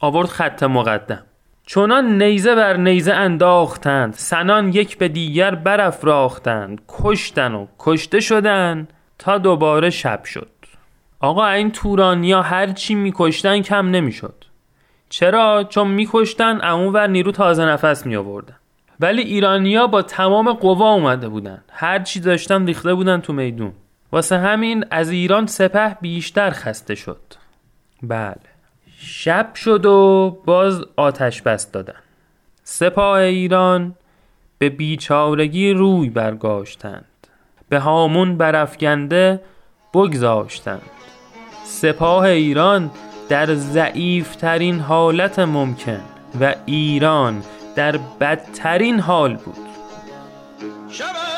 آورد 0.00 0.28
خط 0.28 0.62
مقدم. 0.62 1.22
چونان 1.66 2.22
نیزه 2.22 2.54
بر 2.54 2.76
نیزه 2.76 3.12
انداختند 3.12 4.14
سنان 4.14 4.68
یک 4.68 4.98
به 4.98 5.08
دیگر 5.08 5.54
برافراختند 5.54 6.80
کشتن 6.88 7.54
و 7.54 7.66
کشته 7.78 8.20
شدن 8.20 8.88
تا 9.18 9.38
دوباره 9.38 9.90
شب 9.90 10.24
شد. 10.24 10.48
آقا 11.20 11.46
این 11.46 11.70
تورانیا 11.70 12.42
هر 12.42 12.66
چی 12.66 12.94
میکشتن 12.94 13.62
کم 13.62 13.90
نمی‌شد. 13.90 14.44
چرا؟ 15.08 15.64
چون 15.64 15.88
میکشتن 15.88 16.60
اون 16.60 16.92
ور 16.92 17.06
نیرو 17.06 17.32
تازه 17.32 17.64
نفس 17.64 18.06
می 18.06 18.16
آوردن 18.16 18.56
ولی 19.00 19.22
ایرانیا 19.22 19.86
با 19.86 20.02
تمام 20.02 20.52
قوا 20.52 20.92
اومده 20.92 21.28
بودن. 21.28 21.64
هر 21.70 21.98
چی 21.98 22.20
داشتن 22.20 22.66
ریخته 22.66 22.94
بودن 22.94 23.20
تو 23.20 23.32
میدون. 23.32 23.72
واسه 24.12 24.38
همین 24.38 24.84
از 24.90 25.10
ایران 25.10 25.46
سپه 25.46 25.96
بیشتر 26.00 26.50
خسته 26.50 26.94
شد. 26.94 27.20
بله. 28.02 28.51
شب 29.04 29.54
شد 29.54 29.86
و 29.86 30.30
باز 30.44 30.84
آتش 30.96 31.42
بس 31.42 31.70
دادن. 31.70 31.94
سپاه 32.64 33.18
ایران 33.18 33.94
به 34.58 34.68
بیچارگی 34.68 35.72
روی 35.72 36.10
برگاشتند. 36.10 37.04
به 37.68 37.78
هامون 37.78 38.36
برافگنده 38.36 39.40
بگذاشتند. 39.94 40.90
سپاه 41.64 42.24
ایران 42.24 42.90
در 43.28 43.54
ضعیفترین 43.54 44.80
حالت 44.80 45.38
ممکن 45.38 46.00
و 46.40 46.54
ایران 46.66 47.42
در 47.76 47.96
بدترین 48.20 49.00
حال 49.00 49.36
بود. 49.36 49.56
شب 50.88 51.31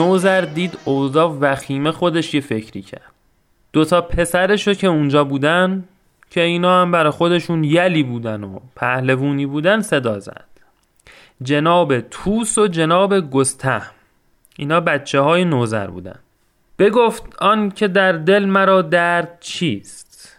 نوزر 0.00 0.40
دید 0.40 0.78
اوضاع 0.84 1.36
وخیمه 1.40 1.90
خودش 1.90 2.34
یه 2.34 2.40
فکری 2.40 2.82
کرد. 2.82 3.12
دوتا 3.72 4.00
پسرشو 4.00 4.74
که 4.74 4.86
اونجا 4.86 5.24
بودن 5.24 5.84
که 6.30 6.40
اینا 6.40 6.82
هم 6.82 6.90
برای 6.90 7.10
خودشون 7.10 7.64
یلی 7.64 8.02
بودن 8.02 8.44
و 8.44 8.58
پهلوونی 8.76 9.46
بودن 9.46 9.80
صدا 9.80 10.18
زد. 10.18 10.44
جناب 11.42 12.00
توس 12.00 12.58
و 12.58 12.66
جناب 12.66 13.30
گسته 13.30 13.82
اینا 14.56 14.80
بچه 14.80 15.20
های 15.20 15.44
نوزر 15.44 15.86
بودن. 15.86 16.18
بگفت 16.78 17.22
آن 17.38 17.70
که 17.70 17.88
در 17.88 18.12
دل 18.12 18.44
مرا 18.44 18.82
درد 18.82 19.36
چیست؟ 19.40 20.38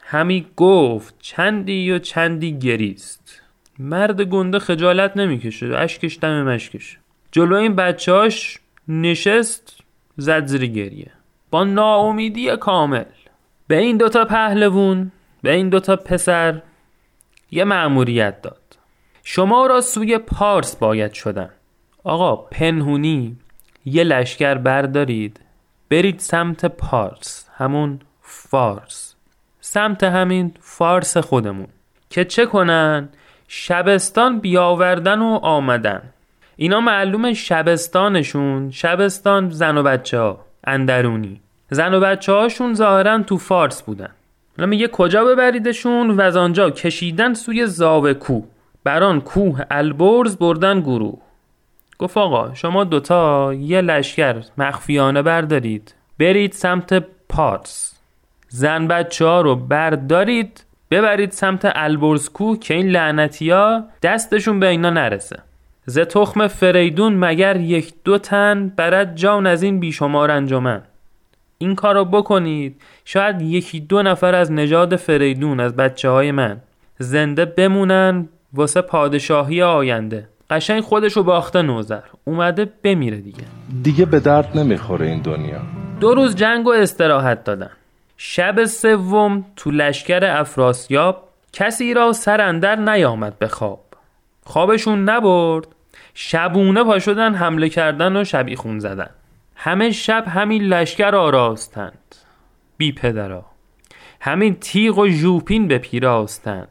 همی 0.00 0.46
گفت 0.56 1.14
چندی 1.20 1.90
و 1.90 1.98
چندی 1.98 2.58
گریست. 2.58 3.42
مرد 3.78 4.20
گنده 4.20 4.58
خجالت 4.58 5.16
نمی‌کشه 5.16 5.66
اشکش 5.66 6.18
دم 6.22 6.42
مشکش. 6.42 6.98
جلو 7.32 7.56
این 7.56 7.76
بچهاش 7.76 8.58
نشست 8.88 9.80
زد 10.16 10.46
زیر 10.46 10.66
گریه. 10.66 11.10
با 11.50 11.64
ناامیدی 11.64 12.56
کامل. 12.56 13.04
به 13.66 13.78
این 13.78 13.96
دوتا 13.96 14.24
پهلوون 14.24 15.12
به 15.42 15.52
این 15.52 15.68
دوتا 15.68 15.96
پسر 15.96 16.62
یه 17.50 17.64
مأموریت 17.64 18.42
داد. 18.42 18.78
شما 19.24 19.66
را 19.66 19.80
سوی 19.80 20.18
پارس 20.18 20.76
باید 20.76 21.12
شدن. 21.12 21.50
آقا 22.04 22.36
پنهونی 22.36 23.36
یه 23.84 24.04
لشکر 24.04 24.54
بردارید. 24.54 25.40
برید 25.90 26.18
سمت 26.18 26.66
پارس 26.66 27.48
همون 27.56 28.00
فارس. 28.20 29.14
سمت 29.60 30.04
همین 30.04 30.54
فارس 30.60 31.16
خودمون. 31.16 31.68
که 32.10 32.24
چه 32.24 32.46
کنن؟ 32.46 33.08
شبستان 33.48 34.40
بیاوردن 34.40 35.18
و 35.18 35.38
آمدن. 35.42 36.13
اینا 36.56 36.80
معلوم 36.80 37.32
شبستانشون. 37.32 38.70
شبستان 38.70 39.50
زن 39.50 39.78
و 39.78 39.82
بچه 39.82 40.18
ها 40.18 40.40
اندرونی. 40.64 41.40
زن 41.70 41.94
و 41.94 42.00
بچه 42.00 42.32
هاشون 42.32 42.74
ظاهرا 42.74 43.22
تو 43.22 43.38
فارس 43.38 43.82
بودن. 43.82 44.10
حالا 44.58 44.68
میگه 44.68 44.88
کجا 44.88 45.24
ببریدشون؟ 45.24 46.10
و 46.10 46.20
از 46.20 46.36
آنجا 46.36 46.70
کشیدن 46.70 47.34
سوی 47.34 47.66
زاوه 47.66 48.14
کوه. 48.14 48.44
بران 48.84 49.20
کوه 49.20 49.60
البرز 49.70 50.36
بردن 50.36 50.80
گروه. 50.80 51.18
گفت 51.98 52.16
آقا 52.16 52.54
شما 52.54 52.84
دوتا 52.84 53.54
یه 53.54 53.80
لشکر 53.80 54.36
مخفیانه 54.58 55.22
بردارید. 55.22 55.94
برید 56.18 56.52
سمت 56.52 57.04
پارس. 57.28 57.94
زن 58.48 58.86
بچه 58.88 59.24
ها 59.24 59.40
رو 59.40 59.56
بردارید 59.56 60.64
ببرید 60.90 61.30
سمت 61.30 61.72
البرز 61.74 62.28
کوه 62.28 62.58
که 62.58 62.74
این 62.74 62.88
لعنتی 62.88 63.50
ها 63.50 63.84
دستشون 64.02 64.60
به 64.60 64.68
اینا 64.68 64.90
نرسه. 64.90 65.42
ز 65.86 65.98
تخم 65.98 66.46
فریدون 66.46 67.14
مگر 67.14 67.56
یک 67.56 67.94
دو 68.04 68.18
تن 68.18 68.72
برد 68.76 69.16
جان 69.16 69.46
از 69.46 69.62
این 69.62 69.80
بیشمار 69.80 70.30
انجمن؟ 70.30 70.82
این 71.58 71.74
کار 71.74 71.94
رو 71.94 72.04
بکنید 72.04 72.80
شاید 73.04 73.42
یکی 73.42 73.80
دو 73.80 74.02
نفر 74.02 74.34
از 74.34 74.52
نژاد 74.52 74.96
فریدون 74.96 75.60
از 75.60 75.76
بچه 75.76 76.08
های 76.08 76.30
من. 76.30 76.56
زنده 76.98 77.44
بمونن 77.44 78.28
واسه 78.52 78.80
پادشاهی 78.80 79.62
آینده. 79.62 80.28
قشنگ 80.50 80.82
خودشو 80.82 81.22
باخته 81.22 81.62
نوزر 81.62 82.02
اومده 82.24 82.72
بمیره 82.82 83.16
دیگه. 83.16 83.44
دیگه 83.82 84.04
به 84.04 84.20
درد 84.20 84.58
نمی‌خوره 84.58 85.06
این 85.06 85.22
دنیا. 85.22 85.60
دو 86.00 86.14
روز 86.14 86.36
جنگ 86.36 86.66
و 86.66 86.70
استراحت 86.70 87.44
دادن. 87.44 87.70
شب 88.16 88.64
سوم 88.64 89.44
تو 89.56 89.70
لشکر 89.70 90.24
افراسیاب 90.24 91.28
کسی 91.52 91.94
را 91.94 92.12
سر 92.12 92.40
اندر 92.40 92.76
نیامد 92.76 93.38
به 93.38 93.48
خواب. 93.48 93.83
خوابشون 94.44 95.04
نبرد. 95.04 95.66
شبونه 96.14 96.84
پا 96.84 96.98
شدن 96.98 97.34
حمله 97.34 97.68
کردن 97.68 98.16
و 98.16 98.24
شبیخون 98.24 98.78
زدن. 98.78 99.10
همه 99.56 99.90
شب 99.90 100.24
همین 100.28 100.62
لشکر 100.62 101.14
آراستند. 101.14 102.14
بی 102.76 102.92
پدرا. 102.92 103.44
همین 104.20 104.54
تیغ 104.54 104.98
و 104.98 105.08
ژوپین 105.08 105.68
به 105.68 105.78
پیراستند. 105.78 106.68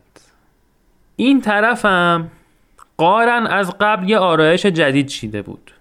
این 1.16 1.42
طرفم 1.42 2.32
قارن 2.98 3.48
از 3.48 3.76
قبل 3.80 4.10
یه 4.10 4.18
آرایش 4.18 4.66
جدید 4.66 5.08
چیده 5.08 5.42
بود. 5.42 5.72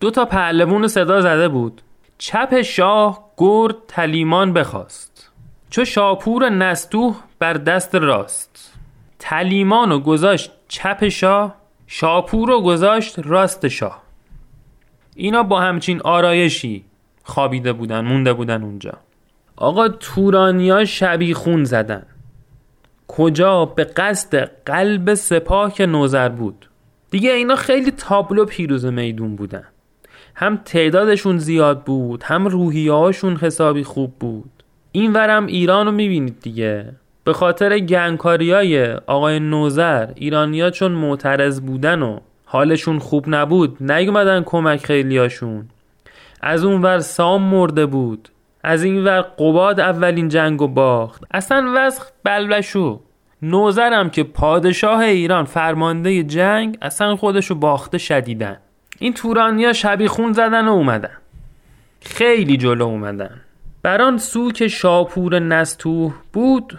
دو 0.00 0.10
تا 0.10 0.24
پهلوون 0.24 0.88
صدا 0.88 1.20
زده 1.20 1.48
بود. 1.48 1.82
چپ 2.18 2.62
شاه 2.62 3.30
گرد 3.36 3.74
تلیمان 3.88 4.52
بخواست. 4.52 5.30
چو 5.70 5.84
شاپور 5.84 6.48
نستوه 6.48 7.16
بر 7.38 7.52
دست 7.52 7.94
راست. 7.94 8.74
تلیمان 9.18 9.92
و 9.92 9.98
گذاشت 9.98 10.50
چپ 10.70 11.08
شاه 11.08 11.56
شاپور 11.86 12.48
رو 12.48 12.60
گذاشت 12.60 13.18
راست 13.18 13.68
شاه. 13.68 14.02
اینا 15.16 15.42
با 15.42 15.60
همچین 15.60 16.00
آرایشی 16.00 16.84
خوابیده 17.22 17.72
بودن 17.72 18.00
مونده 18.00 18.32
بودن 18.32 18.62
اونجا. 18.62 18.92
آقا 19.56 19.88
تورانیا 19.88 20.84
شبیخون 20.84 21.64
زدن. 21.64 22.06
کجا؟ 23.08 23.64
به 23.64 23.84
قصد 23.84 24.50
قلب 24.66 25.14
سپاه 25.14 25.74
که 25.74 25.86
نوزر 25.86 26.28
بود. 26.28 26.68
دیگه 27.10 27.30
اینا 27.30 27.56
خیلی 27.56 27.90
تابلو 27.90 28.44
پیروز 28.44 28.86
میدون 28.86 29.36
بودن. 29.36 29.64
هم 30.34 30.56
تعدادشون 30.56 31.38
زیاد 31.38 31.84
بود 31.84 32.22
هم 32.22 32.46
روحیه 32.46 32.92
هاشون 32.92 33.36
حسابی 33.36 33.84
خوب 33.84 34.14
بود. 34.18 34.50
این 34.92 35.12
ورم 35.12 35.46
ایران 35.46 35.86
رو 35.86 35.92
می‌بینید 35.92 36.40
دیگه. 36.40 36.92
به 37.24 37.32
خاطر 37.32 37.78
گنگکاری 37.78 38.52
های 38.52 38.92
آقای 38.92 39.40
نوزر 39.40 40.08
ایرانیا 40.14 40.70
چون 40.70 40.92
معترض 40.92 41.60
بودن 41.60 42.02
و 42.02 42.18
حالشون 42.44 42.98
خوب 42.98 43.24
نبود 43.28 43.76
نیومدن 43.92 44.42
کمک 44.42 44.84
خیلیاشون 44.84 45.68
از 46.40 46.64
اون 46.64 46.82
ور 46.82 46.98
سام 46.98 47.42
مرده 47.42 47.86
بود 47.86 48.28
از 48.64 48.84
این 48.84 49.04
ور 49.04 49.20
قباد 49.20 49.80
اولین 49.80 50.28
جنگ 50.28 50.62
و 50.62 50.68
باخت. 50.68 51.24
اصلا 51.30 51.72
وضع 51.76 52.02
بلبشو. 52.24 53.00
نوزرم 53.42 54.10
که 54.10 54.22
پادشاه 54.22 55.00
ایران 55.00 55.44
فرمانده 55.44 56.22
جنگ 56.22 56.78
اصلا 56.82 57.16
خودشو 57.16 57.54
باخته 57.54 57.98
شدیدن 57.98 58.56
این 58.98 59.14
تورانیا 59.14 59.72
شبیخون 59.72 60.32
زدن 60.32 60.68
و 60.68 60.72
اومدن. 60.72 61.16
خیلی 62.00 62.56
جلو 62.56 62.84
اومدن. 62.84 63.40
بران 63.82 64.18
سو 64.18 64.52
که 64.52 64.68
شاپور 64.68 65.38
نستوه 65.38 66.14
بود 66.32 66.78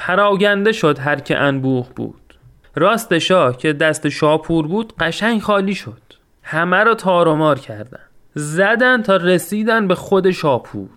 پراگنده 0.00 0.72
شد 0.72 0.98
هر 0.98 1.20
که 1.20 1.38
انبوه 1.38 1.86
بود. 1.96 2.34
راست 2.76 3.18
شاه 3.18 3.56
که 3.56 3.72
دست 3.72 4.08
شاپور 4.08 4.66
بود 4.66 4.92
قشنگ 5.00 5.40
خالی 5.40 5.74
شد. 5.74 6.02
همه 6.42 6.76
رو 6.76 6.94
تارومار 6.94 7.58
کردن. 7.58 8.00
زدن 8.34 9.02
تا 9.02 9.16
رسیدن 9.16 9.88
به 9.88 9.94
خود 9.94 10.30
شاپور. 10.30 10.88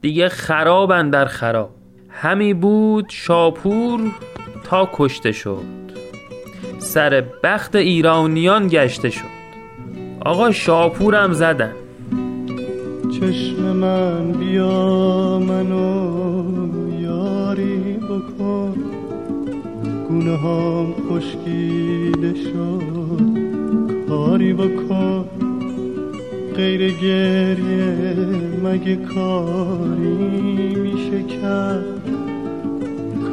دیگه 0.00 0.28
خرابن 0.28 1.10
در 1.10 1.24
خراب. 1.24 1.70
همی 2.10 2.54
بود 2.54 3.06
شاپور 3.08 4.00
تا 4.64 4.88
کشته 4.92 5.32
شد. 5.32 5.64
سر 6.78 7.24
بخت 7.42 7.76
ایرانیان 7.76 8.68
گشته 8.68 9.10
شد. 9.10 9.38
آقا 10.20 10.50
شاپورم 10.50 11.32
زدن. 11.32 11.72
چشم 13.20 13.62
من 13.62 14.32
بیا 14.32 15.38
منو 15.38 17.00
یاری. 17.00 17.77
گونه 20.18 20.36
هم 20.36 20.94
خشکیده 21.10 22.34
شد. 22.34 23.20
کاری 24.08 24.52
بکن 24.52 25.24
غیر 26.56 26.90
گریه 26.90 27.94
مگه 28.64 28.96
کاری 28.96 30.74
میشه 30.74 31.22
کرد؟ 31.22 31.84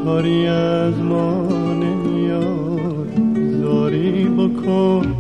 کاری 0.06 0.48
از 0.48 0.94
ما 0.94 1.48
نمیاد 1.74 3.08
زاری 3.62 4.24
بکن. 4.24 5.16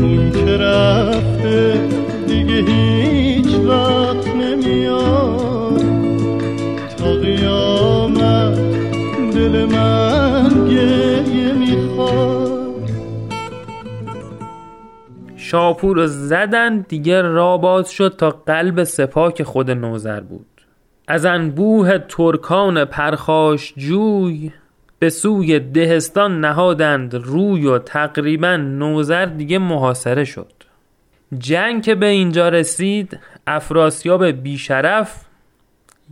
اون 0.00 0.30
که 0.30 0.56
رفته 0.56 1.80
دیگه 2.28 2.64
هیچ 2.72 3.54
وقت 3.68 4.36
نمیاد. 4.36 5.82
تا 6.96 7.12
قیامت 7.12 8.58
دل 9.34 9.64
من 9.64 10.11
شاپور 15.52 15.96
رو 15.96 16.06
زدن 16.06 16.78
دیگه 16.88 17.22
را 17.22 17.58
باز 17.58 17.90
شد 17.90 18.14
تا 18.18 18.30
قلب 18.30 18.84
سپاه 18.84 19.32
که 19.32 19.44
خود 19.44 19.70
نوزر 19.70 20.20
بود. 20.20 20.46
از 21.08 21.24
انبوه 21.24 21.98
ترکان 21.98 22.84
پرخاش 22.84 23.74
جوی 23.76 24.52
به 24.98 25.10
سوی 25.10 25.60
دهستان 25.60 26.40
نهادند 26.40 27.14
روی 27.14 27.66
و 27.66 27.78
تقریبا 27.78 28.56
نوزر 28.56 29.26
دیگه 29.26 29.58
محاصره 29.58 30.24
شد. 30.24 30.52
جنگ 31.38 31.82
که 31.82 31.94
به 31.94 32.06
اینجا 32.06 32.48
رسید 32.48 33.18
افراسیاب 33.46 34.24
بیشرف 34.24 35.24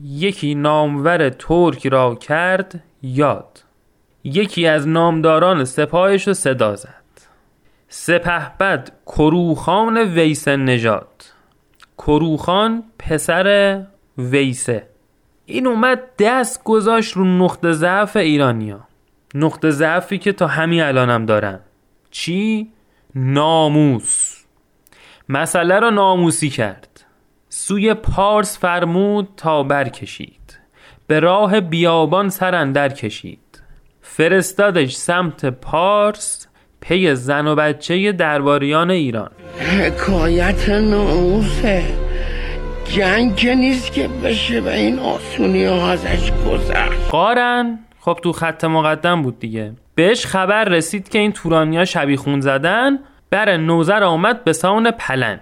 یکی 0.05 0.55
نامور 0.55 1.29
ترک 1.29 1.87
را 1.87 2.15
کرد 2.15 2.83
یاد. 3.03 3.65
یکی 4.25 4.67
از 4.67 4.89
نامداران 4.89 5.65
سپاهش 5.65 6.29
رو 6.29 6.35
صدا 6.35 6.77
زد. 6.77 7.00
سپهبد 7.93 8.91
کروخان 9.07 9.99
ویس 9.99 10.49
نژاد. 10.49 11.25
کروخان 11.99 12.85
پسر 12.99 13.83
ویسه. 14.19 14.87
این 15.47 15.67
اومد 15.67 16.01
دست 16.19 16.65
گذاشت 16.65 17.17
رو 17.17 17.25
نقطه 17.25 17.73
ضعف 17.73 18.17
ایرانیا. 18.17 18.81
نقطه 19.35 19.71
ضعفی 19.71 20.19
که 20.19 20.33
تا 20.33 20.47
همین 20.47 20.83
الانم 20.83 21.27
دارن. 21.27 21.61
چی؟ 22.11 22.73
ناموس. 23.15 24.45
مسئله 25.29 25.79
را 25.79 25.91
ناموسی 25.91 26.51
کرد. 26.51 27.05
سوی 27.49 27.95
پارس 27.95 28.59
فرمود 28.59 29.29
تا 29.37 29.63
برکشید. 29.63 30.59
به 31.07 31.21
راه 31.21 31.61
بیابان 31.61 32.29
سر 32.29 32.55
اندر 32.55 32.89
کشید. 32.89 33.63
فرستادش 34.03 34.95
سمت 34.95 35.47
پارس 35.47 36.47
پی 36.81 37.15
زن 37.15 37.47
و 37.47 37.55
بچه 37.55 38.13
درباریان 38.13 38.91
ایران. 38.91 39.31
حکایت 39.79 40.69
ناموسه 40.69 41.85
جنگ 42.85 43.37
که 43.37 43.55
نیست 43.55 43.93
که 43.93 44.09
بشه 44.25 44.61
به 44.61 44.77
این 44.77 44.99
آسونی 44.99 45.65
ها 45.65 45.91
ازش 45.91 46.33
گذشت. 46.33 47.11
قارن؟ 47.11 47.79
خب 48.01 48.19
تو 48.23 48.33
خط 48.33 48.65
مقدم 48.65 49.23
بود 49.23 49.39
دیگه. 49.39 49.73
بهش 49.95 50.27
خبر 50.27 50.65
رسید 50.65 51.09
که 51.09 51.19
این 51.19 51.33
تورانیا 51.33 51.85
شبیخون 51.85 52.41
زدن 52.41 52.99
بر 53.31 53.57
نوزر 53.57 54.03
آمد 54.05 54.45
به 54.45 54.53
سان 54.53 54.91
پلنگ. 54.91 55.41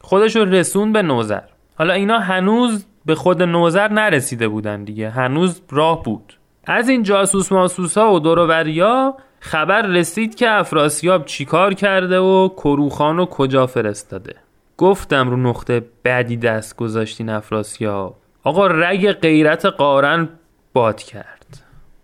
خودشو 0.00 0.44
رسون 0.44 0.92
به 0.92 1.02
نوزر. 1.02 1.42
حالا 1.74 1.94
اینا 1.94 2.18
هنوز 2.18 2.86
به 3.06 3.14
خود 3.14 3.42
نوزر 3.42 3.88
نرسیده 3.88 4.48
بودن 4.48 4.84
دیگه. 4.84 5.10
هنوز 5.10 5.62
راه 5.70 6.02
بود. 6.02 6.38
از 6.66 6.88
این 6.88 7.02
جاسوس 7.02 7.52
ماسوسا 7.52 8.12
و 8.12 8.20
دورووریا 8.20 9.16
خبر 9.44 9.82
رسید 9.82 10.34
که 10.34 10.50
افراسیاب 10.50 11.24
چیکار 11.24 11.74
کرده 11.74 12.18
و 12.18 12.48
کروخان 12.48 13.16
رو 13.16 13.26
کجا 13.26 13.66
فرستاده. 13.66 14.34
گفتم 14.76 15.30
رو 15.30 15.36
نقطه 15.36 15.82
بعدی 16.04 16.36
دست 16.36 16.76
گذاشتین 16.76 17.28
افراسیاب. 17.28 18.14
آقا 18.44 18.66
رگ 18.66 19.12
غیرت 19.12 19.64
قارن 19.66 20.28
باد 20.72 21.02
کرد. 21.02 21.46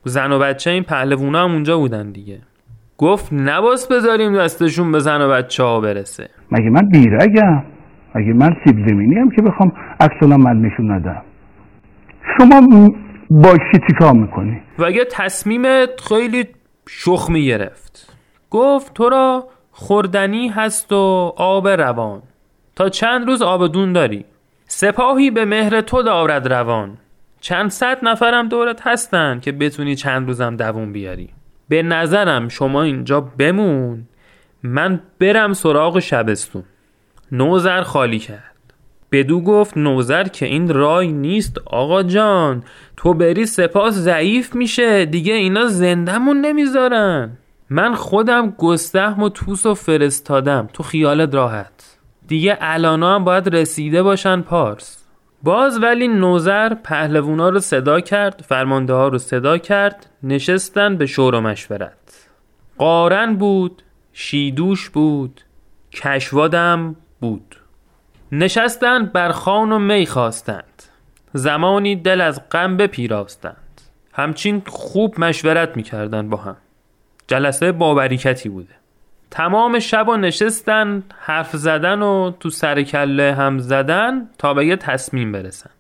زن 0.05 0.33
و 0.33 0.39
بچه 0.39 0.71
این 0.71 0.83
پهلوونا 0.83 1.45
هم 1.45 1.53
اونجا 1.53 1.79
بودن 1.79 2.13
دیگه. 2.13 2.39
گفت 2.99 3.33
نباس 3.33 3.93
بذاریم 3.93 4.37
دستشون 4.37 4.93
به 4.93 4.99
زن 4.99 5.21
و 5.21 5.29
بچه 5.29 5.63
ها 5.63 5.81
برسه. 5.81 6.29
مگه 6.53 6.71
من 6.71 6.89
بیرگم؟ 6.89 7.65
مگه 8.15 8.33
من 8.33 8.51
سیب 8.65 8.89
زمینی 8.89 9.15
هم 9.15 9.31
که 9.31 9.43
بخوام 9.43 9.73
عکس 10.01 10.23
من 10.23 10.57
نشون 10.57 10.93
ندم؟ 10.93 11.23
شما 12.39 12.89
باشی 13.31 13.79
چیکار 13.89 14.13
می‌کنی؟ 14.13 14.61
و 14.79 14.85
اگه 14.85 15.05
تصمیمت 15.13 16.01
خیلی 16.09 16.45
شخمی 16.89 17.47
گرفت. 17.47 18.13
گفت 18.51 18.95
تو 18.95 19.09
را 19.09 19.49
خوردنی 19.73 20.49
هست 20.49 20.93
و 20.93 21.35
آب 21.37 21.69
روان. 21.69 22.23
تا 22.77 22.89
چند 22.89 23.27
روز 23.27 23.43
آبدون 23.43 23.93
داری؟ 23.93 24.25
سپاهی 24.67 25.31
به 25.31 25.45
مهر 25.45 25.81
تو 25.81 26.03
دارد 26.03 26.53
روان. 26.53 26.99
چند 27.41 27.71
صد 27.71 27.99
نفرم 28.03 28.49
دورت 28.49 28.87
هستن 28.87 29.41
که 29.41 29.53
بتونی 29.53 29.97
چند 29.97 30.27
روزم 30.27 30.57
دوون 30.57 30.93
بیاری. 30.93 31.29
به 31.69 31.83
نظرم 31.83 32.49
شما 32.49 32.83
اینجا 32.83 33.21
بمون. 33.21 34.09
من 34.63 35.01
برم 35.21 35.53
سراغ 35.53 35.99
شبستون. 35.99 36.65
نوزر 37.33 37.83
خالی 37.83 38.19
کرد. 38.19 38.58
بدو 39.13 39.41
گفت 39.41 39.77
نوزر 39.77 40.25
که 40.25 40.47
این 40.47 40.75
رای 40.75 41.13
نیست 41.13 41.59
آقا 41.67 42.03
جان 42.03 42.65
تو 42.97 43.15
بری 43.15 43.47
سپاس 43.47 43.95
ضعیف 43.95 44.55
میشه 44.55 45.05
دیگه 45.05 45.35
اینا 45.35 45.67
زندهمون 45.67 46.41
نمی‌ذارن. 46.41 47.39
من 47.71 47.95
خودم 47.95 48.51
گستهم 48.51 49.23
و 49.23 49.29
توس 49.29 49.67
و 49.67 49.75
فرستادم. 49.75 50.69
تو 50.73 50.83
خیالت 50.83 51.35
راحت. 51.35 51.99
دیگه 52.27 52.59
الانا 52.61 53.15
هم 53.15 53.25
باید 53.25 53.55
رسیده 53.55 54.03
باشن 54.03 54.41
پارس. 54.41 55.05
باز 55.43 55.83
ولی 55.83 56.09
نوزر 56.09 56.75
پهلوونا 56.75 57.49
رو 57.49 57.59
صدا 57.59 58.01
کرد 58.01 58.45
فرمانده 58.49 58.93
ها 58.93 59.09
رو 59.09 59.19
صدا 59.19 59.59
کرد 59.59 60.07
نشستن 60.23 60.97
به 60.97 61.07
شور 61.07 61.35
و 61.35 61.41
مشورت. 61.41 62.29
قارن 62.79 63.37
بود 63.37 63.83
شیدوش 64.13 64.91
بود 64.91 65.41
کشوادم 65.93 66.97
بود. 67.21 67.58
نشستند 68.33 69.13
بر 69.13 69.33
خان 69.33 69.73
و 69.73 69.79
می 69.79 70.07
خواستند. 70.07 70.83
زمانی 71.33 71.97
دل 71.97 72.21
از 72.21 72.49
غم 72.49 72.77
بپیراستند. 72.77 73.81
همچین 74.13 74.63
خوب 74.67 75.21
مشورت 75.21 75.77
می‌کردند 75.77 76.31
با 76.31 76.37
هم. 76.37 76.57
جلسه 77.27 77.73
باوریکتی 77.73 78.49
بوده. 78.49 78.75
تمام 79.31 79.79
شب 79.79 80.09
و 80.09 80.17
نشستن 80.17 81.03
حرف 81.19 81.57
زدن 81.57 82.03
و 82.03 82.31
تو 82.41 82.51
سر 82.51 82.83
کله 82.83 83.35
هم 83.35 83.59
زدن 83.59 84.31
تا 84.39 84.55
به 84.55 84.67
یه 84.67 84.77
تصمیم 84.77 85.33
برسن. 85.33 85.71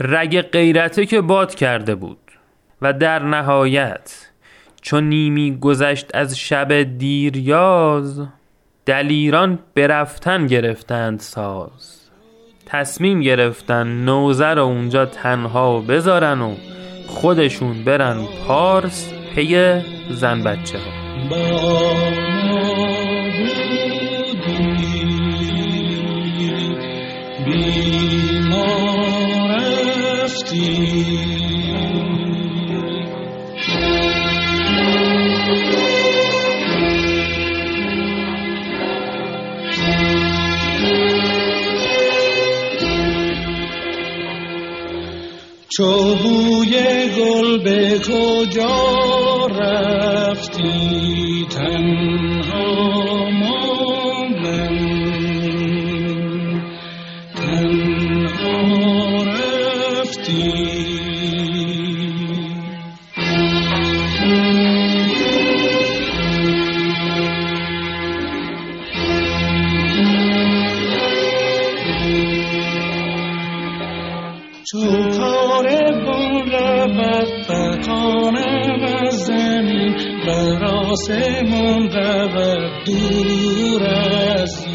رگ 0.00 0.42
غیرته 0.42 1.06
که 1.06 1.20
باد 1.20 1.54
کرده 1.54 1.94
بود. 1.94 2.18
و 2.82 2.92
در 2.92 3.18
نهایت 3.18 4.26
چون 4.82 5.04
نیمی 5.04 5.58
گذشت 5.60 6.10
از 6.14 6.38
شب 6.38 6.82
دیریاز 6.82 8.26
دلیران 8.86 9.58
برفتن 9.74 10.46
گرفتند 10.46 11.20
ساز. 11.20 12.10
تصمیم 12.66 13.20
گرفتن 13.20 13.86
نوزر 14.04 14.54
رو 14.54 14.62
اونجا 14.62 15.06
تنها 15.06 15.80
بذارن 15.80 16.40
و 16.40 16.54
خودشون 17.06 17.84
برن 17.84 18.24
پارس 18.46 19.12
پی 19.34 19.80
زن 20.10 20.42
بچه 20.42 20.78
ها. 20.78 21.04
چو 45.76 46.14
بوی 46.22 46.74
گل 47.18 47.58
به 47.64 47.98
کجا 47.98 49.46
رفتی 49.46 51.46
تنها؟ 51.50 53.23
رود 81.10 82.72
دور 82.86 83.82
از 83.82 84.66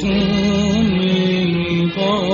خون 0.00 0.86
میبارم. 1.68 2.28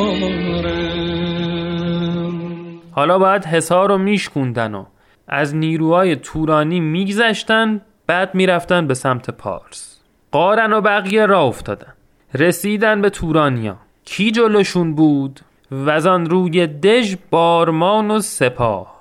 حالا 2.92 3.18
باید 3.18 3.44
حصار 3.44 3.88
رو 3.88 3.98
میشکوندن 3.98 4.74
و 4.74 4.84
از 5.28 5.56
نیروهای 5.56 6.16
تورانی 6.16 6.80
میگذشتن 6.80 7.80
بعد 8.06 8.34
می‌رفتن 8.34 8.86
به 8.86 8.94
سمت 8.94 9.30
پارس. 9.30 10.00
قارن 10.30 10.72
و 10.72 10.80
بقیه 10.80 11.26
را 11.26 11.42
افتادن. 11.42 11.92
رسیدن 12.34 13.00
به 13.00 13.10
تورانیا. 13.10 13.76
کی 14.04 14.30
جلوشون 14.30 14.94
بود؟ 14.94 15.40
وزان 15.72 16.26
روی 16.26 16.66
دژ 16.66 17.14
بارمان 17.30 18.10
و 18.10 18.20
سپاه. 18.20 18.93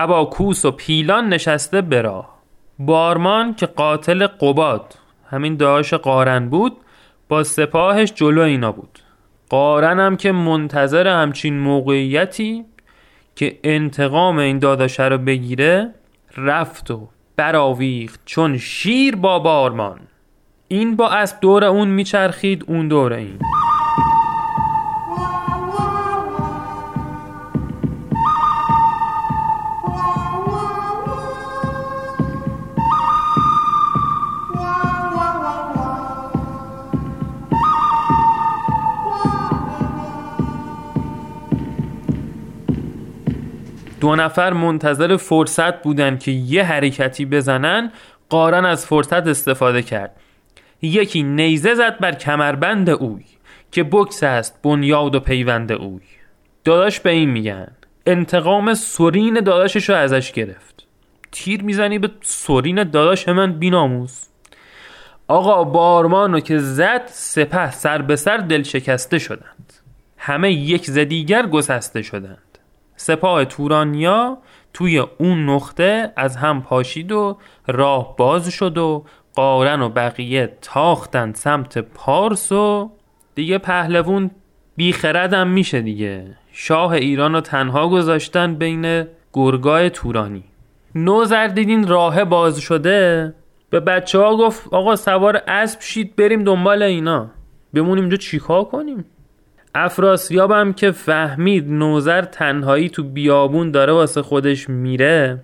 اباکوس 0.00 0.64
و 0.64 0.70
پیلان 0.70 1.28
نشسته 1.28 1.80
برا 1.80 2.28
بارمان 2.78 3.54
که 3.54 3.66
قاتل 3.66 4.26
قباد 4.26 4.94
همین 5.30 5.56
داش 5.56 5.94
قارن 5.94 6.48
بود 6.48 6.76
با 7.28 7.44
سپاهش 7.44 8.12
جلو 8.12 8.42
اینا 8.42 8.72
بود. 8.72 8.98
قارن 9.48 10.00
هم 10.00 10.16
که 10.16 10.32
منتظر 10.32 11.08
همچین 11.08 11.58
موقعیتی 11.58 12.64
که 13.36 13.58
انتقام 13.64 14.38
این 14.38 14.58
داداشه 14.58 15.04
رو 15.04 15.18
بگیره 15.18 15.94
رفت 16.36 16.90
و 16.90 17.08
براویخت 17.36 18.20
چون 18.24 18.58
شیر 18.58 19.16
با 19.16 19.38
بارمان. 19.38 20.00
این 20.68 20.96
با 20.96 21.08
اسب 21.08 21.40
دور 21.40 21.64
اون 21.64 21.88
میچرخید 21.88 22.64
اون 22.68 22.88
دور 22.88 23.12
این. 23.12 23.38
دو 44.08 44.16
نفر 44.16 44.52
منتظر 44.52 45.16
فرصت 45.16 45.82
بودن 45.82 46.18
که 46.18 46.30
یه 46.30 46.64
حرکتی 46.64 47.26
بزنن 47.26 47.92
قارن 48.28 48.64
از 48.64 48.86
فرصت 48.86 49.26
استفاده 49.26 49.82
کرد. 49.82 50.16
یکی 50.82 51.22
نیزه 51.22 51.74
زد 51.74 51.98
بر 51.98 52.12
کمربند 52.12 52.90
اوی 52.90 53.24
که 53.72 53.82
بکس 53.82 54.22
است 54.22 54.62
بنیاد 54.62 55.14
و 55.14 55.20
پیوند 55.20 55.72
اوی. 55.72 56.00
داداش 56.64 57.00
به 57.00 57.10
این 57.10 57.30
میگن 57.30 57.68
انتقام 58.06 58.74
سرین 58.74 59.34
داداشش 59.34 59.88
رو 59.88 59.96
ازش 59.96 60.32
گرفت. 60.32 60.86
تیر 61.32 61.62
می‌زنی 61.62 61.98
به 61.98 62.10
سرین 62.20 62.84
داداش 62.84 63.28
من 63.28 63.52
بیناموز. 63.52 64.20
آقا 65.28 65.64
بارمانو 65.64 66.40
که 66.40 66.58
زد 66.58 67.02
سپه 67.06 67.70
سر 67.70 68.02
به 68.02 68.16
سر 68.16 68.36
دل 68.36 68.62
شکسته 68.62 69.18
شدند. 69.18 69.72
همه 70.18 70.52
یک 70.52 70.86
زدیگر 70.86 71.46
گسسته 71.46 72.02
شدند. 72.02 72.47
سپاه 72.98 73.44
تورانیا 73.44 74.38
توی 74.74 74.98
اون 74.98 75.50
نقطه 75.50 76.12
از 76.16 76.36
هم 76.36 76.62
پاشید 76.62 77.12
و 77.12 77.38
راه 77.66 78.16
باز 78.16 78.48
شد 78.48 78.78
و 78.78 79.04
قارن 79.34 79.82
و 79.82 79.88
بقیه 79.88 80.56
تاختند 80.62 81.34
سمت 81.34 81.78
پارس 81.78 82.52
و 82.52 82.90
دیگه 83.34 83.58
پهلوون 83.58 84.30
بیخردم 84.76 85.48
میشه 85.48 85.80
دیگه. 85.80 86.36
شاه 86.52 86.92
ایران 86.92 87.34
رو 87.34 87.40
تنها 87.40 87.88
گذاشتن 87.88 88.54
بین 88.54 89.06
گرگای 89.32 89.90
تورانی. 89.90 90.44
نوزر 90.94 91.46
دیدین 91.46 91.88
راه 91.88 92.24
باز 92.24 92.58
شده؟ 92.58 93.34
به 93.70 93.80
بچه 93.80 94.18
ها 94.18 94.36
گفت 94.36 94.74
آقا 94.74 94.96
سوار 94.96 95.42
اسب 95.46 95.80
شید 95.80 96.16
بریم 96.16 96.44
دنبال 96.44 96.82
اینا. 96.82 97.30
بمونیم 97.74 98.04
اینجا 98.04 98.16
چیکار 98.16 98.64
کنیم؟ 98.64 99.04
افراسیاب 99.74 100.50
هم 100.50 100.72
که 100.72 100.90
فهمید 100.90 101.70
نوزر 101.70 102.22
تنهایی 102.22 102.88
تو 102.88 103.02
بیابون 103.02 103.70
داره 103.70 103.92
واسه 103.92 104.22
خودش 104.22 104.68
میره. 104.68 105.38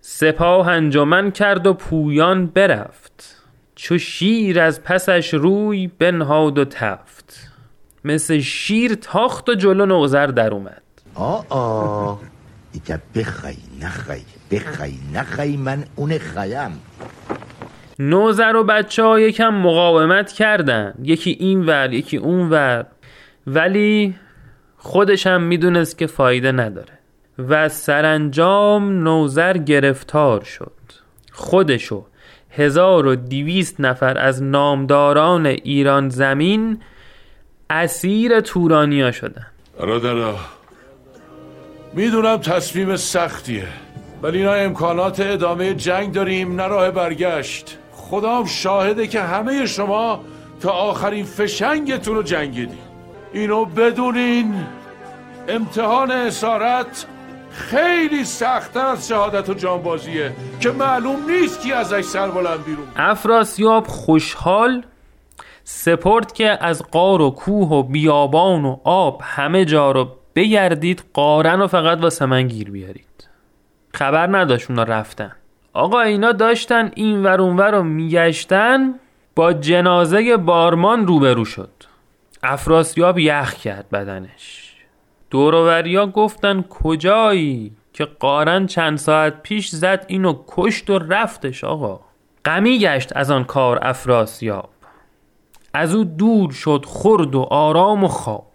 سپاه 0.00 0.68
انجمن 0.68 1.30
کرد 1.30 1.66
و 1.66 1.74
پویان 1.74 2.46
برفت. 2.46 3.36
چو 3.74 3.98
شیر 3.98 4.60
از 4.60 4.82
پسش 4.82 5.34
روی 5.34 5.86
بنهاد 5.86 6.58
و 6.58 6.64
تفت. 6.64 7.50
مثل 8.04 8.38
شیر 8.38 8.94
تاخت 8.94 9.48
و 9.48 9.54
جلو 9.54 9.86
نوزر 9.86 10.26
در 10.26 10.54
اومد. 10.54 10.82
آه 11.14 11.46
آه. 11.48 12.20
دیگه 12.72 13.00
بخوای 13.14 13.56
نخوای 13.82 14.20
بخوای 14.50 14.94
نخوای 15.14 15.56
من 15.56 15.84
اون 15.96 16.18
خیم. 16.18 16.80
نوزر 17.98 18.56
و 18.56 18.64
بچه 18.64 19.02
ها 19.02 19.20
یکم 19.20 19.54
مقاومت 19.54 20.32
کردن 20.32 20.94
یکی 21.02 21.30
این 21.30 21.66
ور 21.66 21.92
یکی 21.92 22.16
اون 22.16 22.50
ور. 22.50 22.86
ولی 23.46 24.14
خودش 24.76 25.26
هم 25.26 25.42
می‌دونست 25.42 25.98
که 25.98 26.06
فایده 26.06 26.52
نداره 26.52 26.98
و 27.48 27.68
سرانجام 27.68 29.02
نوزر 29.02 29.56
گرفتار 29.56 30.44
شد. 30.44 30.72
خودشو 31.32 32.06
هزار 32.50 33.06
و 33.06 33.16
دیویست 33.16 33.80
نفر 33.80 34.18
از 34.18 34.42
نامداران 34.42 35.46
ایران 35.46 36.08
زمین 36.08 36.80
اسیر 37.70 38.40
تورانیا 38.40 39.12
شدن. 39.12 39.46
برادرا 39.80 40.36
می‌دونم 41.94 42.36
تصمیم 42.36 42.96
سختیه 42.96 43.66
ولی 44.22 44.38
اینا 44.38 44.52
امکانات 44.52 45.20
ادامه 45.20 45.74
جنگ 45.74 46.12
داریم 46.12 46.60
نه 46.60 46.66
راه 46.66 46.90
برگشت. 46.90 47.78
خدام 47.92 48.46
شاهده 48.46 49.06
که 49.06 49.20
همه 49.20 49.66
شما 49.66 50.24
تا 50.60 50.70
آخرین 50.70 51.24
فشنگتون 51.24 52.14
رو 52.16 52.22
جنگیدین 52.22 52.89
اینو 53.32 53.64
بدونین. 53.64 54.54
امتحان 55.48 56.10
اسارت 56.10 57.06
خیلی 57.50 58.24
سختتر 58.24 58.86
از 58.86 59.08
شهادت 59.08 59.48
و 59.48 59.54
جانبازیه 59.54 60.32
که 60.60 60.70
معلوم 60.70 61.30
نیست 61.30 61.62
کی 61.62 61.72
ازش 61.72 62.00
سر 62.00 62.30
بلند 62.30 62.64
بیرون. 62.64 62.86
افراسیاب 62.96 63.86
خوشحال 63.86 64.84
سپرد 65.64 66.32
که 66.32 66.64
از 66.64 66.82
قار 66.82 67.20
و 67.20 67.30
کوه 67.30 67.68
و 67.68 67.82
بیابان 67.82 68.64
و 68.64 68.76
آب 68.84 69.20
همه 69.24 69.64
جا 69.64 69.90
رو 69.90 70.08
بگردید 70.34 71.04
قارن 71.12 71.60
و 71.60 71.66
فقط 71.66 71.98
واسه 71.98 72.26
من 72.26 72.48
گیر 72.48 72.70
بیارید. 72.70 73.28
خبر 73.94 74.38
نداشت 74.38 74.70
اونا 74.70 74.82
رفتن. 74.82 75.32
آقا 75.72 76.00
اینا 76.00 76.32
داشتن 76.32 76.90
این 76.94 77.22
ور 77.22 77.40
اون 77.40 77.56
ور 77.56 77.70
رو 77.70 77.82
میگشتن 77.82 78.94
با 79.36 79.52
جنازه 79.52 80.36
بارمان 80.36 81.06
روبرو 81.06 81.44
شد. 81.44 81.70
افراسیاب 82.42 83.18
یخ 83.18 83.54
کرد 83.54 83.90
بدنش. 83.90 84.74
دورووریا 85.30 86.06
گفتن 86.06 86.62
کجایی 86.62 87.72
که 87.92 88.04
قارن 88.04 88.66
چند 88.66 88.98
ساعت 88.98 89.42
پیش 89.42 89.68
زد 89.68 90.04
اینو 90.08 90.42
کشت 90.46 90.90
و 90.90 90.98
رفتش 90.98 91.64
آقا. 91.64 92.00
غمی 92.44 92.78
گشت 92.78 93.16
از 93.16 93.30
آن 93.30 93.44
کار 93.44 93.78
افراسیاب. 93.82 94.70
از 95.74 95.94
او 95.94 96.04
دور 96.04 96.52
شد 96.52 96.84
خرد 96.88 97.34
و 97.34 97.40
آرام 97.40 98.04
و 98.04 98.08
خواب. 98.08 98.46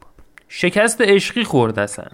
شکست 0.48 1.02
عشقی 1.02 1.44
خورد 1.44 1.80
اصلا. 1.80 2.08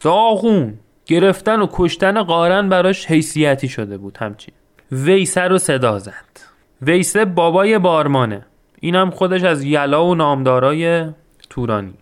داغون 0.00 0.78
گرفتن 1.06 1.60
و 1.60 1.66
کشتن 1.72 2.22
قارن 2.22 2.68
براش 2.68 3.06
حیثیتی 3.06 3.68
شده 3.68 3.98
بود 3.98 4.16
همچین. 4.16 4.54
ویسه 4.92 5.40
رو 5.40 5.58
صدا 5.58 5.98
زد. 5.98 6.40
ویسه 6.82 7.24
بابای 7.24 7.78
بارمانه. 7.78 8.46
اینم 8.84 9.10
خودش 9.10 9.42
از 9.42 9.64
یلا 9.64 10.06
و 10.06 10.14
نامدارای 10.14 11.06
تورانی. 11.50 11.94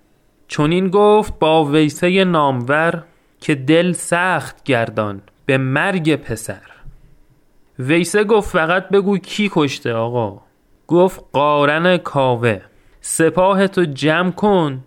چونین 0.48 0.88
گفت 0.88 1.38
با 1.38 1.64
ویسه 1.64 2.24
نامور 2.24 3.04
که 3.40 3.54
دل 3.54 3.92
سخت 3.92 4.64
گردان 4.64 5.22
به 5.46 5.58
مرگ 5.58 6.16
پسر. 6.16 6.62
ویسه 7.78 8.24
گفت 8.24 8.50
فقط 8.50 8.88
بگو 8.88 9.18
کی 9.18 9.50
کشته 9.52 9.92
آقا. 9.92 10.40
گفت 10.86 11.24
قارن 11.32 11.96
کاوه. 11.96 12.60
سپاهتو 13.00 13.84
جمع 13.84 14.30
کن 14.30 14.84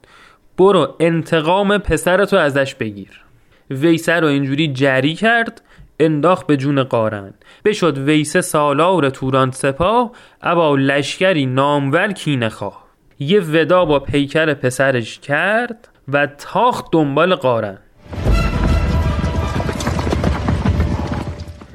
برو 0.57 0.95
انتقام 0.99 1.77
پسرتو 1.77 2.37
ازش 2.37 2.75
بگیر. 2.75 3.21
ویسه 3.69 4.13
رو 4.13 4.27
اینجوری 4.27 4.73
جری 4.73 5.15
کرد 5.15 5.61
انداخت 5.99 6.47
به 6.47 6.57
جون 6.57 6.83
قارن. 6.83 7.33
بشد 7.65 7.97
ویسه 7.97 8.41
سالار 8.41 9.09
توران 9.09 9.51
سپاه 9.51 10.11
ابا 10.41 10.75
لشکری 10.75 11.45
نامور 11.45 12.11
کینه 12.11 12.49
خواه. 12.49 12.83
یه 13.19 13.39
ودا 13.39 13.85
با 13.85 13.99
پیکر 13.99 14.53
پسرش 14.53 15.19
کرد 15.19 15.87
و 16.07 16.27
تاخت 16.27 16.85
دنبال 16.91 17.35
قارن. 17.35 17.77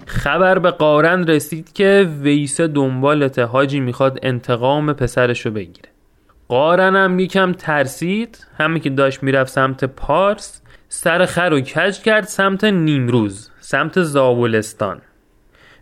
خبر 0.07 0.59
به 0.59 0.71
قارن 0.71 1.27
رسید 1.27 1.73
که 1.73 2.11
ویسه 2.21 2.67
دنبال 2.67 3.31
حاجی 3.53 3.81
می‌خواد 3.81 4.19
انتقام 4.23 4.93
پسرش 4.93 5.47
رو 5.47 5.53
بگیره. 5.53 5.89
قارن 6.49 6.97
هم 6.97 7.19
یکم 7.19 7.53
ترسید. 7.53 8.47
همه 8.59 8.81
که 8.81 8.91
داشت 8.91 9.23
می‌رفت 9.23 9.53
سمت 9.53 9.85
پارس 9.85 10.63
سر 10.89 11.27
خر 11.27 11.53
و 11.53 11.61
کج 11.61 11.99
کرد 12.01 12.25
سمت 12.25 12.65
نیمروز 12.65 13.51
سمت 13.61 14.03
زابلستان. 14.03 15.01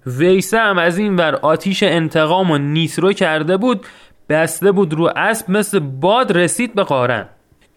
ویسه 0.07 0.59
هم 0.59 0.79
از 0.79 0.99
این 0.99 1.17
ور 1.17 1.35
آتیش 1.35 1.83
انتقام 1.83 2.51
و 2.51 2.59
نیسرو 2.59 3.13
کرده 3.13 3.57
بود 3.57 3.87
بسته 4.29 4.73
بود 4.73 4.95
رو 4.95 5.13
اسب 5.17 5.51
مثل 5.51 5.79
باد 5.79 6.39
رسید 6.39 6.75
به 6.75 6.83
قارن. 6.83 7.29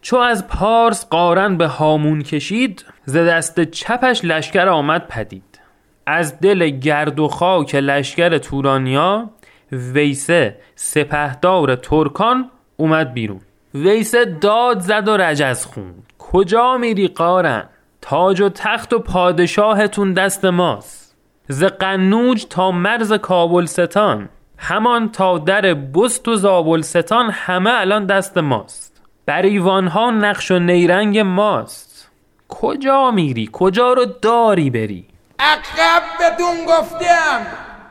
چو 0.02 0.16
از 0.16 0.48
پارس 0.48 1.08
قارن 1.08 1.56
به 1.56 1.66
هامون 1.66 2.22
کشید 2.22 2.84
ز 3.04 3.16
دست 3.16 3.60
چپش 3.60 4.20
لشکر 4.24 4.68
آمد 4.68 5.06
پدید. 5.08 5.60
از 6.06 6.40
دل 6.40 6.68
گرد 6.68 7.20
و 7.20 7.28
خاک 7.28 7.74
لشکر 7.74 8.38
تورانیا 8.38 9.30
ویسه 9.72 10.56
سپهدار 10.74 11.76
ترکان 11.76 12.50
اومد 12.76 13.14
بیرون. 13.14 13.40
ویسه 13.74 14.24
داد 14.24 14.80
زد 14.80 15.08
و 15.08 15.16
رجز 15.16 15.64
خوند 15.64 16.09
کجا 16.32 16.76
میری 16.76 17.08
قارن؟ 17.08 17.68
تاج 18.02 18.40
و 18.40 18.48
تخت 18.48 18.92
و 18.92 18.98
پادشاهتون 18.98 20.12
دست 20.12 20.44
ماست. 20.44 21.16
ز 21.48 21.64
قنوج 21.64 22.46
تا 22.50 22.70
مرز 22.70 23.12
کابلستان. 23.12 24.28
همان 24.58 25.12
تا 25.12 25.38
در 25.38 25.74
بست 25.74 26.28
و 26.28 26.34
زابلستان 26.36 27.30
همه 27.30 27.70
الان 27.70 28.06
دست 28.06 28.38
ماست. 28.38 29.02
بر 29.26 29.42
ایوانها 29.42 30.10
نقش 30.10 30.50
و 30.50 30.58
نیرنگ 30.58 31.18
ماست. 31.18 32.10
کجا 32.48 33.10
میری؟ 33.10 33.50
کجا 33.52 33.92
رو 33.92 34.04
داری 34.04 34.70
بری؟ 34.70 35.06
عقب 35.38 36.02
بدون 36.20 36.64
گفتم. 36.66 37.46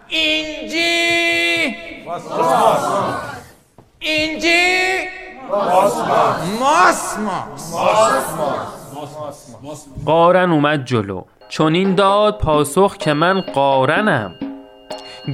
اینجی. 0.07 1.77
اینجی. 3.99 5.18
ماس 6.59 7.17
قارن 10.05 10.51
اومد 10.51 10.85
جلو. 10.85 11.21
چون 11.49 11.75
این 11.75 11.95
داد 11.95 12.37
پاسخ 12.37 12.97
که 12.97 13.13
من 13.13 13.41
قارنم. 13.41 14.35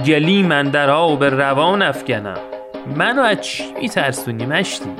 گلی 0.06 0.42
من 0.42 0.68
در 0.68 0.90
آب 0.90 1.24
روان 1.24 1.82
افگنم 1.82 2.38
منو 2.96 3.22
از 3.22 3.40
چی 3.40 3.64
میترسونی 3.80 4.46
مشتی؟ 4.46 4.90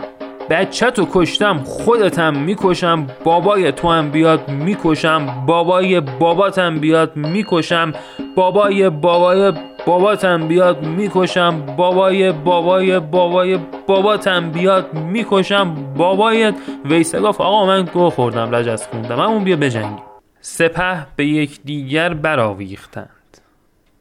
بچه 0.51 0.91
تو 0.91 1.07
کشتم 1.13 1.59
خودتم 1.65 2.37
می‌کشم 2.37 3.07
بابای 3.25 3.73
تو 3.73 3.89
هم 3.91 4.11
بیاد 4.11 4.49
می‌کشم 4.49 5.47
بابای 5.47 6.01
باباتم 6.01 6.79
بیاد 6.79 7.17
می‌کشم 7.17 7.93
بابای 8.37 8.91
بابای 8.91 9.53
باباتم 9.87 10.49
بیاد 10.49 10.83
می‌کشم 10.83 11.67
بابای 11.77 12.33
بابای 12.33 13.01
بابای 13.01 13.59
باباتم 13.87 14.51
بیاد 14.51 14.95
می‌کشم 14.95 15.95
بابایت. 15.95 16.55
ویسه 16.85 17.21
گفت 17.21 17.41
آقا 17.41 17.67
من 17.67 17.83
گو 17.83 18.11
خوردم 18.11 18.55
رجز 18.55 18.83
خوندم. 18.83 19.21
همون 19.21 19.45
بیا 19.45 19.57
بجنگیم. 19.57 20.03
سپه 20.41 21.07
به 21.17 21.27
یک 21.27 21.61
دیگر 21.65 22.15
برآویختند. 22.15 23.41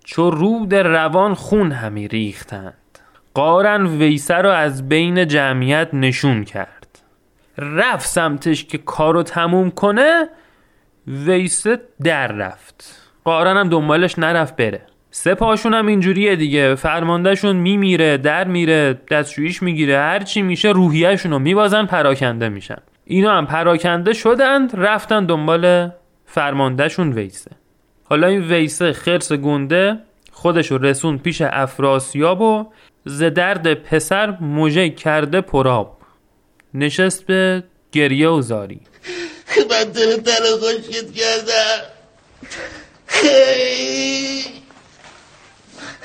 چو 0.03 0.29
رود 0.29 0.75
روان 0.75 1.33
خون 1.33 1.71
همی 1.71 2.07
ریختند. 2.07 2.99
قارن 3.33 3.87
ویسه 3.87 4.35
رو 4.35 4.49
از 4.49 4.89
بین 4.89 5.27
جمعیت 5.27 5.89
نشون 5.93 6.43
کرد. 6.43 6.99
رفت 7.57 8.07
سمتش 8.07 8.65
که 8.65 8.77
کارو 8.77 9.23
تموم 9.23 9.71
کنه 9.71 10.29
ویسه 11.07 11.79
در 12.03 12.27
رفت. 12.27 13.01
قارن 13.23 13.57
هم 13.57 13.69
دنبالش 13.69 14.19
نرفت 14.19 14.55
بره. 14.55 14.81
سپاهشون 15.17 15.73
هم 15.73 15.87
اینجوریه 15.87 16.35
دیگه. 16.35 16.75
فرماندهشون 16.75 17.55
میمیره 17.55 18.17
در 18.17 18.47
میره 18.47 18.99
دستشویش 19.11 19.61
می‌گیره 19.61 19.97
هرچی 19.97 20.41
میشه 20.41 20.69
روحیهشون 20.69 21.31
رو 21.31 21.39
میبازن 21.39 21.85
پراکنده 21.85 22.49
میشن. 22.49 22.77
اینا 23.05 23.37
هم 23.37 23.45
پراکنده 23.45 24.13
شدند 24.13 24.71
رفتن 24.73 25.25
دنبال 25.25 25.91
فرماندهشون 26.25 27.13
ویسه. 27.13 27.51
حالا 28.03 28.27
این 28.27 28.41
ویسه 28.41 28.93
خرس 28.93 29.31
گنده 29.31 29.99
خودش 30.31 30.71
رو 30.71 30.77
رسون 30.77 31.17
پیش 31.17 31.41
افراسیاب 31.41 32.41
و 32.41 32.65
ز 33.05 33.23
درد 33.23 33.73
پسر 33.73 34.37
موجه 34.39 34.89
کرده 34.89 35.41
پراب 35.41 35.97
نشست 36.73 37.25
به 37.25 37.63
گریه 37.91 38.29
و 38.29 38.41
زاری. 38.41 38.81
من 39.69 39.91
دل 39.91 40.43
خوشکت 40.59 41.11
کردم 41.11 41.81
خیلی 43.07 43.65
خیلی 43.65 44.05
اینقدر 44.05 44.13
شما 44.25 44.43
برای 44.45 44.45
لالایی 44.45 44.45
خوندم 44.45 44.45
خیلی 44.45 44.45
خیلی 44.45 44.55
بابا 45.85 46.01
جان 46.01 46.04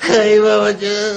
خیلی 0.00 0.40
بابا 0.40 0.72
جان 0.72 1.14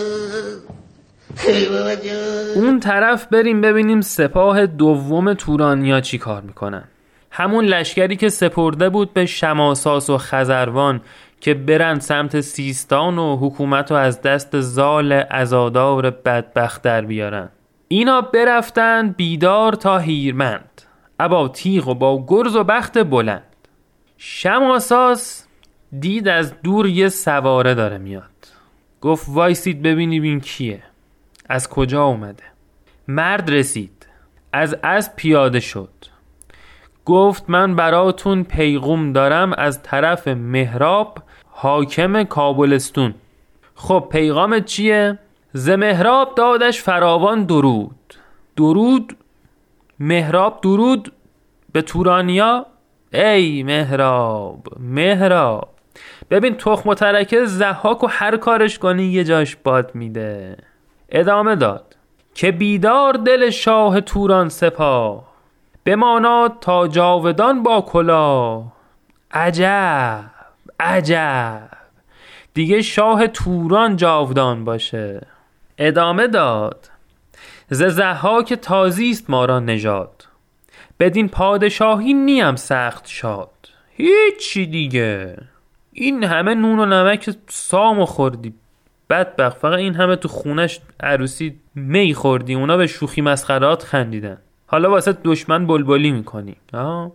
اون 2.55 2.79
طرف 2.79 3.25
بریم 3.25 3.61
ببینیم 3.61 4.01
سپاه 4.01 4.65
دوم 4.65 5.33
تورانیا 5.33 6.01
چی 6.01 6.17
کار 6.17 6.41
می‌کنن. 6.41 6.83
همون 7.31 7.65
لشکری 7.65 8.15
که 8.15 8.29
سپرده 8.29 8.89
بود 8.89 9.13
به 9.13 9.25
شماساس 9.25 10.09
و 10.09 10.17
خزروان 10.17 11.01
که 11.41 11.53
برن 11.53 11.99
سمت 11.99 12.41
سیستان 12.41 13.17
و 13.17 13.37
حکومت 13.37 13.91
رو 13.91 13.97
از 13.97 14.21
دست 14.21 14.59
زال 14.59 15.23
ازادار 15.31 16.09
بدبخت 16.09 16.81
در 16.81 17.01
بیارن. 17.01 17.49
اینا 17.87 18.21
برفتن 18.21 19.11
بیدار 19.11 19.73
تا 19.73 19.97
هیرمند. 19.97 20.81
ابا 21.19 21.47
تیغ 21.47 21.87
و 21.87 21.93
با 21.93 22.25
گرز 22.27 22.55
و 22.55 22.63
بخت 22.63 22.97
بلند. 22.97 23.43
شماساس 24.17 25.47
دید 25.99 26.27
از 26.27 26.61
دور 26.61 26.87
یه 26.87 27.09
سواره 27.09 27.73
داره 27.73 27.97
میاد. 27.97 28.23
گفت 29.01 29.25
وایسید 29.29 29.81
ببینیم 29.81 30.23
این 30.23 30.39
کیه. 30.39 30.83
از 31.49 31.69
کجا 31.69 32.03
اومده؟ 32.03 32.43
مرد 33.07 33.49
رسید. 33.49 34.07
از 34.53 34.77
از 34.83 35.15
پیاده 35.15 35.59
شد. 35.59 35.89
گفت 37.05 37.43
من 37.47 37.75
براتون 37.75 38.43
پیغوم 38.43 39.13
دارم 39.13 39.53
از 39.53 39.83
طرف 39.83 40.27
مهراب 40.27 41.23
حاکم 41.45 42.23
کابلستون. 42.23 43.13
خب 43.75 44.07
پیغامت 44.11 44.65
چیه؟ 44.65 45.19
ز 45.53 45.69
مهراب 45.69 46.35
دادش 46.35 46.81
فراوان 46.81 47.43
درود. 47.43 48.13
درود 48.57 49.17
مهراب 49.99 50.61
درود 50.61 51.13
به 51.71 51.81
تورانیا. 51.81 52.65
ای 53.13 53.63
مهراب 53.63 54.67
مهراب 54.79 55.69
ببین 56.29 56.55
تخم 56.55 56.89
و 56.89 56.93
ترکه 56.93 57.45
زحاک 57.45 58.03
و 58.03 58.07
هر 58.09 58.37
کارش 58.37 58.79
کنی 58.79 59.03
یه 59.03 59.23
جاش 59.23 59.55
باد 59.55 59.95
میده. 59.95 60.57
ادامه 61.09 61.55
داد. 61.55 61.95
که 62.33 62.51
بیدار 62.51 63.13
دل 63.13 63.49
شاه 63.49 64.01
توران 64.01 64.49
سپاه. 64.49 65.27
بماناد 65.85 66.57
تا 66.61 66.87
جاودان 66.87 67.63
با 67.63 67.81
کلا 67.81 68.63
عجب 69.31 70.23
عجب. 70.79 71.69
دیگه 72.53 72.81
شاه 72.81 73.27
توران 73.27 73.95
جاودان 73.95 74.65
باشه. 74.65 75.27
ادامه 75.77 76.27
داد. 76.27 76.89
ز 77.69 77.83
زحاک 77.83 78.53
تازیست 78.53 79.29
ما 79.29 79.45
را 79.45 79.59
نژاد. 79.59 80.27
بدین 80.99 81.29
پادشاهی 81.29 82.13
نیم 82.13 82.55
سخت 82.55 83.07
شاد. 83.07 83.49
هیچی 83.91 84.65
دیگه. 84.65 85.37
این 85.91 86.23
همه 86.23 86.55
نون 86.55 86.79
و 86.79 86.85
نمک 86.85 87.29
سامو 87.47 88.05
خوردی. 88.05 88.53
بدبخت 89.09 89.57
فقط 89.57 89.79
این 89.79 89.95
همه 89.95 90.15
تو 90.15 90.27
خونش 90.27 90.79
عروسی 90.99 91.59
می 91.75 92.13
خوردی. 92.13 92.53
اونا 92.53 92.77
به 92.77 92.87
شوخی 92.87 93.21
مسخرات 93.21 93.83
خندیدن. 93.83 94.37
حالا 94.67 94.89
واسه 94.89 95.17
دشمن 95.23 95.67
بلبلی 95.67 96.11
می‌کنی. 96.11 96.55
آه؟ 96.73 97.11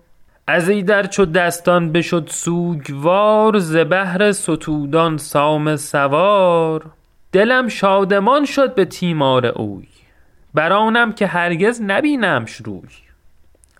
از 0.47 0.69
ایدر 0.69 1.07
چو 1.07 1.25
دستان 1.25 1.93
بشد 1.93 2.29
سوگوار 2.31 3.59
ز 3.59 3.77
بهر 3.77 4.33
ستودان 4.33 5.17
سام 5.17 5.77
سوار. 5.77 6.87
دلم 7.33 7.69
شادمان 7.69 8.45
شد 8.45 8.75
به 8.75 8.85
تیمار 8.85 9.47
اوی. 9.47 9.89
برانم 10.55 11.13
که 11.13 11.27
هرگز 11.27 11.83
نبینمش 11.83 12.53
روی. 12.57 12.89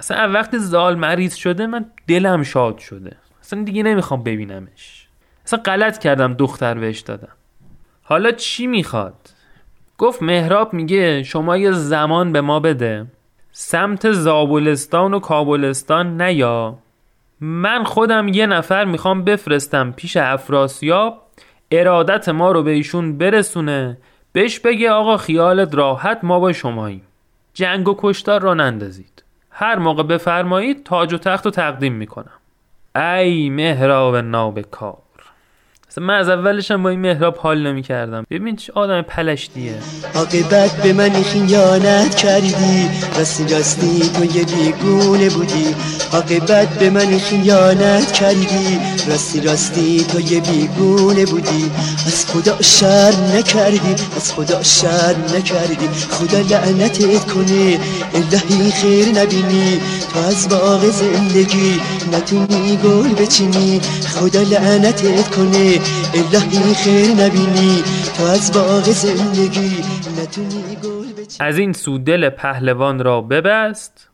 اصلا 0.01 0.33
وقتی 0.33 0.59
زال 0.59 0.95
مریض 0.95 1.35
شده 1.35 1.67
من 1.67 1.85
دلم 2.09 2.43
شاد 2.43 2.79
شده. 2.79 3.17
اصلا 3.43 3.63
دیگه 3.63 3.83
نمی‌خوام 3.83 4.23
ببینمش. 4.23 5.07
اصلا 5.47 5.59
غلط 5.59 5.99
کردم 5.99 6.35
دختر 6.35 6.75
بهش 6.75 7.01
دادم. 7.01 7.33
حالا 8.03 8.31
چی 8.31 8.67
می‌خواد؟ 8.67 9.15
گفت 9.99 10.23
مهراب 10.23 10.73
میگه 10.73 11.23
شما 11.23 11.57
یه 11.57 11.73
زمان 11.73 12.33
به 12.33 12.41
ما 12.41 12.61
بده. 12.61 13.07
سمت 13.53 14.13
زابلستان 14.13 15.15
و 15.15 15.21
کابلستان 15.21 16.23
نیا. 16.23 16.79
من 17.41 17.85
خودم 17.85 18.29
یه 18.29 18.47
نفر 18.47 18.85
می‌خوام 18.85 19.25
بفرستم 19.25 19.93
پیش 19.93 20.17
افراسیاب. 20.17 21.19
ارادت 21.73 22.29
ما 22.29 22.53
رو 22.53 22.63
به 22.63 22.71
ایشون 22.71 23.19
برسونه 23.19 23.99
بهش 24.33 24.59
بگه 24.61 24.91
آقا 24.91 25.17
خیالت 25.17 25.75
راحت 25.75 26.19
ما 26.23 26.41
با 26.41 26.53
شماییم. 26.53 27.03
جنگ 27.55 27.89
و 27.89 27.95
کشتار 27.99 28.43
را 28.43 28.55
نندازید. 28.55 29.23
هر 29.51 29.79
موقع 29.79 30.03
بفرمایید 30.03 30.85
تاج 30.85 31.15
و 31.15 31.19
تخت 31.19 31.45
رو 31.45 31.51
تقدیم 31.51 31.93
می‌کنم. 31.93 32.39
ای 32.97 33.51
مهراب 33.51 34.17
نابکار. 34.17 34.99
اصلا 35.93 36.05
من 36.05 36.15
از 36.15 36.29
اولش 36.29 36.73
با 36.73 36.89
این 36.89 37.01
مهراب 37.01 37.37
حال 37.37 37.67
نمی 37.67 37.83
کردم 37.83 38.25
ببین 38.31 38.57
چه 38.57 38.73
آدم 38.73 39.03
پلشتیه 39.03 39.75
عاقبت 40.15 40.83
به 40.83 40.93
من 40.93 41.11
خیانت 41.23 42.15
کردی. 42.15 42.89
راستی 43.19 43.55
راستی 43.55 44.01
تو 44.01 44.25
یه 44.25 44.45
بیگونه 44.45 45.29
بودی. 45.29 45.75
عاقبت 46.13 46.69
به 46.69 46.91
من 46.91 47.19
خیانت 47.19 48.13
کردی. 48.13 48.79
راستی 49.09 49.41
راستی 49.41 50.05
تو 50.05 50.21
یه 50.21 50.41
بیگونه 50.41 51.27
بودی. 51.27 51.71
از 52.07 52.27
خدا 52.27 52.63
شر 52.63 53.13
نکردی. 53.37 53.95
از 54.17 54.33
خدا 54.33 54.63
شر 54.63 55.15
نکردی. 55.37 55.89
خدا 56.11 56.39
لعنتت 56.39 57.25
کنه. 57.33 57.79
الهی 58.15 58.71
خیر 58.71 59.09
نبینی. 59.09 59.81
تو 60.13 60.19
از 60.19 60.49
باغ 60.49 60.91
زندگی 60.91 61.81
نتونی 62.13 62.77
گل 62.77 63.15
بچینی. 63.15 63.81
خدا 64.15 64.43
لعنتت 64.43 65.29
کنه. 65.29 65.79
الهی 66.15 66.75
خیر 66.75 67.11
نبینی 67.11 67.83
تو 68.17 68.25
از 68.25 68.53
باغ 68.53 68.83
زندگی 68.85 69.77
نتونی 70.23 70.77
گل 70.83 71.13
بچینی. 71.13 71.49
از 71.49 71.59
این 71.59 71.73
سو 71.73 71.99
دل 71.99 72.29
پهلوان 72.31 73.05
را 73.05 73.21
ببست 73.21 74.09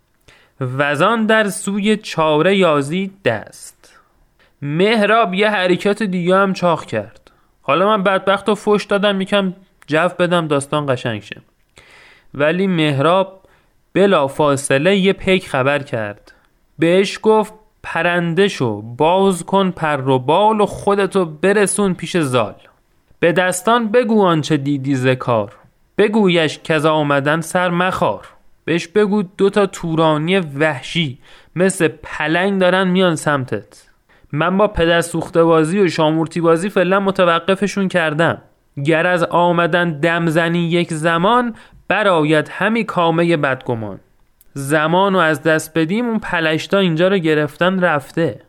وزان 0.60 1.26
در 1.26 1.48
سوی 1.48 1.96
چاره 1.96 2.56
یازی 2.56 3.10
دست. 3.24 3.94
مهراب 4.62 5.34
یه 5.34 5.50
حرکت 5.50 6.02
دیگه 6.02 6.36
هم 6.36 6.52
چاخ 6.52 6.84
کرد. 6.84 7.30
حالا 7.62 7.86
من 7.96 8.02
بدبخت 8.02 8.48
و 8.48 8.54
فش 8.54 8.84
دادم 8.84 9.20
یکم 9.20 9.54
جو 9.86 10.08
بدم 10.18 10.48
داستان 10.48 10.94
قشنگ 10.94 11.22
شه. 11.22 11.40
ولی 12.34 12.66
مهراب 12.66 13.42
بلا 13.94 14.26
فاصله 14.26 14.96
یه 14.96 15.12
پیک 15.12 15.48
خبر 15.48 15.78
کرد. 15.82 16.32
بهش 16.78 17.18
گفت 17.22 17.54
پرنده 17.92 18.48
شو 18.48 18.82
باز 18.82 19.44
کن 19.44 19.70
پر 19.70 20.08
و 20.08 20.18
بال 20.18 20.60
و 20.60 20.66
خودتو 20.66 21.24
برسون 21.24 21.94
پیش 21.94 22.16
زال. 22.16 22.54
به 23.20 23.32
دستان 23.32 23.88
بگو 23.88 24.22
آنچه 24.22 24.56
دیدی 24.56 24.94
زکار 24.94 25.52
بگویش 25.98 26.58
که 26.58 26.74
از 26.74 26.86
آمدن 26.86 27.40
سر 27.40 27.70
مخار. 27.70 28.28
بهش 28.64 28.88
بگو 28.88 29.22
دوتا 29.22 29.66
تورانی 29.66 30.38
وحشی 30.38 31.18
مثل 31.56 31.88
پلنگ 32.02 32.60
دارن 32.60 32.88
میان 32.88 33.16
سمتت. 33.16 33.88
من 34.32 34.56
با 34.56 34.68
پدر 34.68 35.00
سوخته 35.00 35.44
بازی 35.44 35.80
و 35.80 35.88
شامورتی 35.88 36.40
بازی 36.40 36.68
فعلا 36.68 37.00
متوقفشون 37.00 37.88
کردم. 37.88 38.42
گر 38.84 39.06
از 39.06 39.22
آمدن 39.22 40.00
دمزنی 40.00 40.68
یک 40.68 40.92
زمان 40.92 41.54
براید 41.88 42.48
همی 42.48 42.84
کامه 42.84 43.36
بدگمان. 43.36 44.00
زمان 44.58 45.12
رو 45.12 45.18
از 45.18 45.42
دست 45.42 45.78
بدیم 45.78 46.06
اون 46.06 46.18
پلشتا 46.18 46.78
اینجا 46.78 47.08
رو 47.08 47.18
گرفتن 47.18 47.80
رفته. 47.80 48.40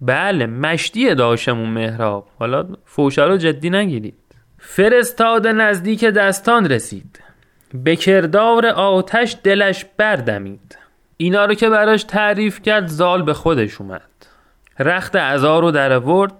بله 0.00 0.46
مشتی 0.46 1.14
داشمون 1.14 1.68
مهراب 1.68 2.28
حالا 2.38 2.66
فوشه 2.84 3.24
رو 3.24 3.36
جدی 3.36 3.70
نگیرید. 3.70 4.14
فرستاده 4.58 5.52
نزدیک 5.52 6.04
دستان 6.04 6.68
رسید. 6.68 7.20
به 7.74 7.96
کردار 7.96 8.66
آتش 8.66 9.36
دلش 9.44 9.84
بردمید. 9.96 10.78
اینا 11.16 11.44
رو 11.44 11.54
که 11.54 11.68
براش 11.68 12.04
تعریف 12.04 12.62
کرد 12.62 12.86
زال 12.86 13.22
به 13.22 13.34
خودش 13.34 13.80
اومد. 13.80 14.02
رخت 14.78 15.16
ازار 15.16 15.62
رو 15.62 15.70
در 15.70 15.98
ورد 15.98 16.32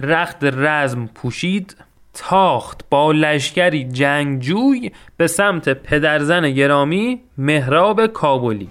رخت 0.00 0.44
رزم 0.44 1.06
پوشید. 1.06 1.76
تاخت 2.14 2.80
با 2.90 3.12
لشکری 3.12 3.84
جنگجوی 3.84 4.90
به 5.16 5.26
سمت 5.26 5.68
پدرزن 5.68 6.50
گرامی 6.50 7.20
مهراب 7.38 8.06
کابلی. 8.06 8.68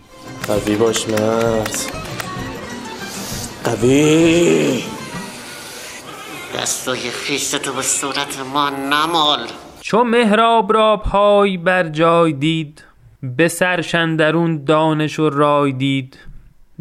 قوی 0.48 0.76
باش 0.76 1.10
مرد. 1.10 1.78
قوی. 3.64 4.84
دستای 6.56 7.00
خیستتو 7.00 7.74
به 7.74 7.82
صورت 7.82 8.40
ما 8.54 8.70
نمال. 8.70 9.40
چو 9.82 10.04
مهراب 10.04 10.74
را 10.74 10.98
پای 10.98 11.58
بر 11.58 11.90
جای 11.90 12.34
دید 12.34 12.84
به 13.24 13.48
سرشندرون 13.48 14.64
دانش 14.64 15.20
و 15.20 15.30
رای 15.30 15.72
دید. 15.72 16.18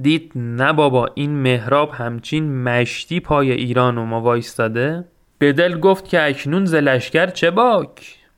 دید 0.03 0.33
نه 0.35 0.73
بابا 0.73 1.09
این 1.15 1.43
مهراب 1.43 1.91
همچین 1.91 2.63
مشتی 2.63 3.21
پای 3.21 3.53
ایران 3.53 3.99
و 3.99 4.05
ما 4.05 4.21
وایستاده؟ 4.21 5.05
به 5.41 5.53
دل 5.53 5.79
گفت 5.79 6.09
که 6.09 6.27
اکنون 6.29 6.65
ز 6.65 6.75
لشکر 6.75 7.27
چه 7.27 7.51
باک؟ 7.51 7.89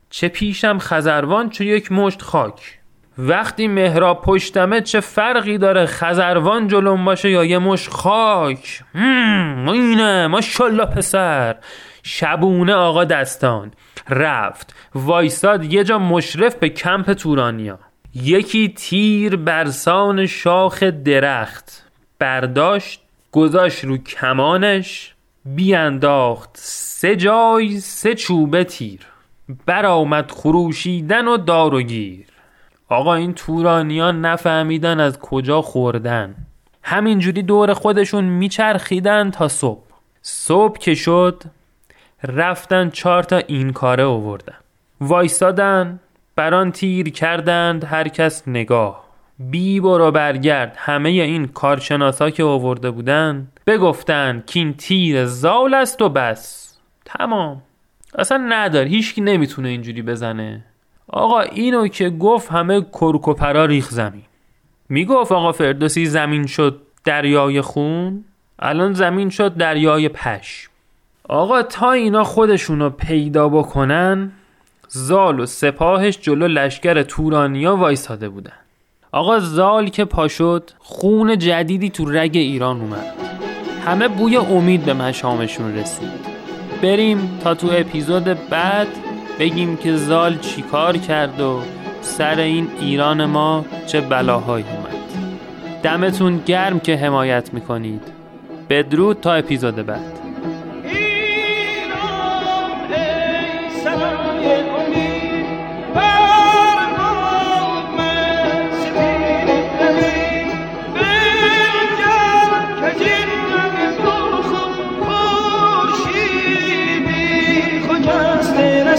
چه 0.09 0.27
پیشم 0.27 0.77
خزروان 0.79 1.49
چه 1.49 1.65
یک 1.65 1.91
مشت 1.91 2.21
خاک؟ 2.21 2.79
وقتی 3.17 3.67
مهراب 3.67 4.21
پشتمه 4.21 4.81
چه 4.81 4.99
فرقی 4.99 5.57
داره 5.57 5.85
خزروان 5.85 6.67
جلوم 6.67 7.05
باشه 7.05 7.29
یا 7.29 7.45
یه 7.45 7.57
مش 7.57 7.89
خاک؟ 7.89 8.83
اینه 8.95 10.27
ماشالله 10.27 10.85
پسر. 10.85 11.55
شبونه 12.03 12.73
آقا 12.73 13.03
دستان. 13.03 13.71
رفت. 14.09 14.75
وایستاد 14.95 15.73
یه 15.73 15.83
جا 15.83 15.99
مشرف 15.99 16.55
به 16.55 16.69
کمپ 16.69 17.13
تورانیا. 17.13 17.79
یکی 18.15 18.69
تیر 18.69 19.35
برسان 19.35 20.25
شاخ 20.25 20.83
درخت. 20.83 21.83
برداشت 22.19 23.01
گذاشت 23.31 23.85
رو 23.85 23.97
کمانش. 23.97 25.13
بیانداخت 25.45 26.49
سه 26.53 27.15
جای 27.15 27.79
سه 27.79 28.15
چوبه 28.15 28.63
تیر. 28.63 28.99
برآمد 29.65 30.31
خروشیدن 30.31 31.27
و 31.27 31.37
دار 31.37 31.73
و 31.73 31.81
گیر. 31.81 32.25
آقا 32.89 33.13
این 33.13 33.33
تورانیان 33.33 34.25
نفهمیدن 34.25 34.99
از 34.99 35.19
کجا 35.19 35.61
خوردن. 35.61 36.35
همینجوری 36.83 37.41
دور 37.41 37.73
خودشون 37.73 38.23
میچرخیدن 38.23 39.31
تا 39.31 39.47
صبح. 39.47 39.83
صبح 40.21 40.77
که 40.77 40.95
شد 40.95 41.43
رفتن 42.23 42.89
چهار 42.89 43.23
تا 43.23 43.37
این 43.37 43.73
کاره 43.73 44.03
آوردن. 44.03 44.57
وایستادن 45.01 45.99
بران 46.35 46.71
تیر 46.71 47.09
کردند 47.11 47.83
هر 47.83 48.07
کس 48.07 48.47
نگاه. 48.47 49.02
بی 49.39 49.79
برو 49.79 50.11
برگرد. 50.11 50.75
همه 50.77 51.09
این 51.09 51.47
کارشناسا 51.47 52.29
که 52.29 52.43
آورده 52.43 52.91
بودن 52.91 53.47
بگفتن 53.67 54.43
که 54.47 54.59
این 54.59 54.73
تیر 54.73 55.25
زال 55.25 55.73
است 55.73 56.01
و 56.01 56.09
بس. 56.09 56.73
تمام. 57.05 57.61
اصلا 58.15 58.37
ندار. 58.49 58.85
هیچکی 58.85 59.21
نمی‌تونه 59.21 59.69
اینجوری 59.69 60.01
بزنه. 60.01 60.63
آقا 61.07 61.41
اینو 61.41 61.87
که 61.87 62.09
گفت 62.09 62.51
همه 62.51 62.81
کرک 62.81 63.27
و 63.27 63.33
پرا 63.33 63.65
ریخ 63.65 63.89
زمین. 63.89 64.23
می‌گفت 64.89 65.31
آقا 65.31 65.51
فردوسی 65.51 66.05
زمین 66.05 66.45
شد 66.45 66.81
دریای 67.05 67.61
خون 67.61 68.23
الان 68.59 68.93
زمین 68.93 69.29
شد 69.29 69.57
دریای 69.57 70.09
پش 70.09 70.69
آقا 71.29 71.63
تا 71.63 71.91
اینا 71.91 72.23
خودشونو 72.23 72.89
پیدا 72.89 73.49
بکنن 73.49 74.31
زال 74.87 75.39
و 75.39 75.45
سپاهش 75.45 76.19
جلو 76.21 76.47
لشکر 76.47 77.03
تورانیا 77.03 77.75
وایساده 77.75 78.29
بودن. 78.29 78.62
آقا 79.13 79.39
زال 79.39 79.87
که 79.87 80.05
پا 80.05 80.27
شد 80.27 80.71
خون 80.79 81.37
جدیدی 81.37 81.89
تو 81.89 82.05
رگ 82.11 82.31
ایران 82.37 82.81
اومد. 82.81 83.05
همه 83.85 84.07
بوی 84.07 84.37
امید 84.37 84.85
به 84.85 84.93
مشامشون 84.93 85.75
رسید. 85.75 86.09
بریم 86.81 87.39
تا 87.43 87.55
تو 87.55 87.67
اپیزود 87.71 88.23
بعد 88.49 88.87
بگیم 89.39 89.77
که 89.77 89.95
زال 89.95 90.37
چیکار 90.39 90.97
کرد 90.97 91.41
و 91.41 91.59
سر 92.01 92.39
این 92.39 92.67
ایران 92.79 93.25
ما 93.25 93.65
چه 93.87 94.01
بلاهایی 94.01 94.65
اومد. 94.65 95.03
دمتون 95.83 96.41
گرم 96.45 96.79
که 96.79 96.95
حمایت 96.95 97.53
می‌کنید. 97.53 98.01
بدرود 98.69 99.19
تا 99.21 99.33
اپیزود 99.33 99.75
بعد. 99.75 100.12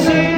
see. 0.04 0.33